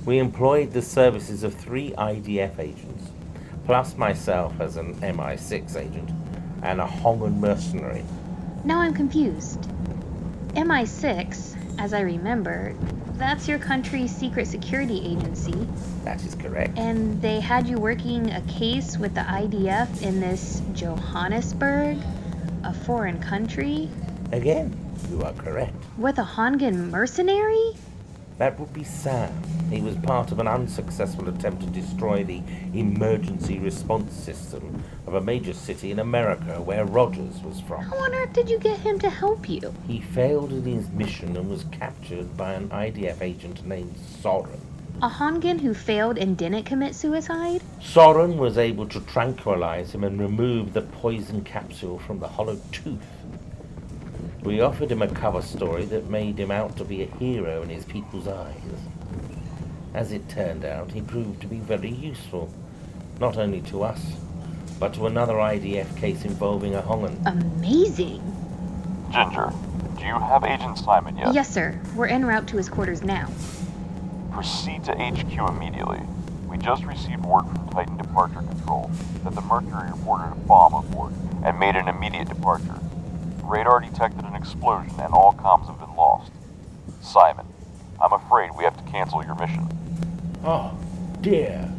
We 0.05 0.19
employed 0.19 0.73
the 0.73 0.83
services 0.83 1.43
of 1.43 1.55
three 1.55 1.93
IDF 1.93 2.59
agents, 2.59 3.11
plus 3.65 3.97
myself 3.97 4.61
as 4.61 4.77
an 4.77 4.95
MI6 5.01 5.77
agent 5.77 6.11
and 6.63 6.81
a 6.81 6.87
Hongan 6.87 7.39
mercenary. 7.39 8.05
Now 8.65 8.81
I'm 8.81 8.95
confused. 8.95 9.63
MI6, 10.55 11.56
as 11.79 11.93
I 11.93 12.01
remember, 12.01 12.75
that's 13.17 13.49
your 13.49 13.59
country's 13.59 14.15
secret 14.15 14.47
security 14.47 15.03
agency. 15.05 15.67
That 16.05 16.23
is 16.25 16.35
correct. 16.35 16.77
And 16.79 17.21
they 17.23 17.41
had 17.41 17.67
you 17.67 17.79
working 17.79 18.31
a 18.33 18.41
case 18.43 18.99
with 18.99 19.15
the 19.15 19.23
IDF 19.23 20.03
in 20.03 20.21
this 20.21 20.63
Johannesburg, 20.73 21.99
a 22.65 22.73
foreign 22.73 23.21
country? 23.21 23.89
Again, 24.33 24.77
you 25.11 25.23
are 25.23 25.33
correct. 25.33 25.75
With 25.99 26.19
a 26.19 26.25
Hongan 26.25 26.91
mercenary? 26.91 27.73
That 28.39 28.61
would 28.61 28.73
be 28.75 28.85
Sam. 28.85 29.33
He 29.71 29.81
was 29.81 29.97
part 29.97 30.31
of 30.31 30.39
an 30.39 30.47
unsuccessful 30.47 31.29
attempt 31.31 31.63
to 31.63 31.69
destroy 31.69 32.23
the 32.23 32.43
emergency 32.75 33.59
response 33.59 34.13
system 34.13 34.85
of 35.07 35.15
a 35.15 35.23
major 35.23 35.55
city 35.55 35.91
in 35.91 35.99
America 35.99 36.61
where 36.61 36.85
Rogers 36.85 37.41
was 37.41 37.63
from. 37.63 37.83
How 37.83 37.97
on 37.97 38.15
earth 38.15 38.35
did 38.35 38.51
you 38.51 38.59
get 38.59 38.79
him 38.81 38.99
to 38.99 39.09
help 39.09 39.49
you? 39.49 39.75
He 39.87 40.03
failed 40.03 40.53
in 40.53 40.65
his 40.65 40.91
mission 40.91 41.35
and 41.35 41.49
was 41.49 41.65
captured 41.73 42.37
by 42.37 42.53
an 42.53 42.69
IDF 42.69 43.23
agent 43.23 43.67
named 43.67 43.97
Soren. 44.21 44.61
A 45.03 45.09
Hongan 45.09 45.61
who 45.61 45.73
failed 45.73 46.19
and 46.19 46.37
didn't 46.37 46.65
commit 46.65 46.95
suicide? 46.95 47.63
Soren 47.81 48.37
was 48.37 48.59
able 48.59 48.87
to 48.89 49.01
tranquilize 49.01 49.95
him 49.95 50.05
and 50.05 50.21
remove 50.21 50.75
the 50.75 50.83
poison 50.83 51.43
capsule 51.43 51.99
from 51.99 52.19
the 52.19 52.29
hollow 52.29 52.61
tooth. 52.71 53.01
We 54.43 54.61
offered 54.61 54.91
him 54.93 55.03
a 55.03 55.09
cover 55.09 55.43
story 55.43 55.85
that 55.87 56.09
made 56.09 56.39
him 56.39 56.51
out 56.51 56.77
to 56.77 56.85
be 56.85 57.03
a 57.03 57.07
hero 57.07 57.63
in 57.63 57.69
his 57.69 57.85
people's 57.85 58.29
eyes. 58.29 58.55
As 59.95 60.13
it 60.13 60.29
turned 60.29 60.65
out, 60.65 60.93
he 60.93 61.01
proved 61.01 61.41
to 61.41 61.47
be 61.47 61.59
very 61.59 61.91
useful, 61.91 62.51
not 63.19 63.37
only 63.37 63.61
to 63.63 63.83
us, 63.83 64.01
but 64.79 64.95
to 64.95 65.07
another 65.07 65.35
IDF 65.35 65.97
case 65.97 66.25
involving 66.25 66.75
a 66.75 66.83
Hongan. 66.83 67.17
Amazing! 67.27 68.23
Ginger, 69.11 69.53
do 69.99 70.05
you 70.05 70.15
have 70.19 70.45
Agent 70.45 70.79
Simon 70.79 71.17
yet? 71.17 71.33
Yes, 71.33 71.49
sir. 71.53 71.81
We're 71.95 72.09
en 72.09 72.25
route 72.25 72.47
to 72.49 72.57
his 72.57 72.69
quarters 72.69 73.03
now. 73.03 73.29
Proceed 74.33 74.85
to 74.85 74.93
HQ 74.93 75.51
immediately. 75.57 76.01
We 76.49 76.59
just 76.59 76.85
received 76.85 77.25
word 77.25 77.45
from 77.47 77.69
Titan 77.71 77.97
Departure 77.97 78.43
Control 78.43 78.91
that 79.25 79.35
the 79.35 79.41
Mercury 79.41 79.91
reported 79.91 80.33
a 80.33 80.35
bomb 80.47 80.75
aboard 80.75 81.13
and 81.43 81.59
made 81.59 81.75
an 81.75 81.89
immediate 81.89 82.29
departure. 82.29 82.79
Radar 83.49 83.81
detected 83.81 84.25
an 84.25 84.35
explosion 84.35 84.95
and 85.01 85.13
all 85.13 85.33
comms 85.35 85.67
have 85.69 85.79
been 85.79 85.95
lost. 85.97 86.33
Simon, 87.01 87.47
I'm 88.01 88.13
afraid 88.13 88.51
we 88.57 88.65
have 88.65 88.77
to 88.77 88.91
cancel 88.91 89.25
your 89.25 89.35
mission. 89.37 89.69
Oh, 90.45 90.77
dear. 91.21 91.71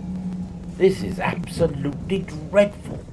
This 0.77 1.03
is 1.03 1.19
absolutely 1.19 2.19
dreadful. 2.49 3.03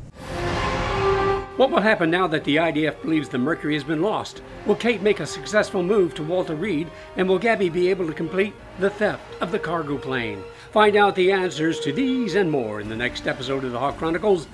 What 1.56 1.70
will 1.70 1.80
happen 1.80 2.10
now 2.10 2.26
that 2.26 2.42
the 2.42 2.56
IDF 2.56 3.02
believes 3.02 3.28
the 3.28 3.38
Mercury 3.38 3.74
has 3.74 3.84
been 3.84 4.02
lost? 4.02 4.42
Will 4.66 4.74
Kate 4.74 5.02
make 5.02 5.20
a 5.20 5.26
successful 5.26 5.84
move 5.84 6.12
to 6.14 6.24
Walter 6.24 6.56
Reed, 6.56 6.90
and 7.16 7.28
will 7.28 7.38
Gabby 7.38 7.68
be 7.68 7.90
able 7.90 8.08
to 8.08 8.12
complete 8.12 8.54
the 8.80 8.90
theft 8.90 9.22
of 9.40 9.52
the 9.52 9.58
cargo 9.60 9.96
plane? 9.96 10.42
Find 10.72 10.96
out 10.96 11.14
the 11.14 11.30
answers 11.30 11.78
to 11.80 11.92
these 11.92 12.34
and 12.34 12.50
more 12.50 12.80
in 12.80 12.88
the 12.88 12.96
next 12.96 13.28
episode 13.28 13.62
of 13.62 13.70
the 13.70 13.78
Hawk 13.78 13.98
Chronicles 13.98 14.48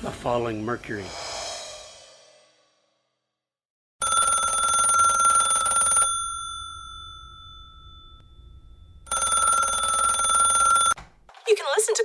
The 0.00 0.10
Falling 0.10 0.64
Mercury. 0.64 1.04
You 11.46 11.54
can 11.54 11.66
listen 11.76 11.94
to 11.94 12.04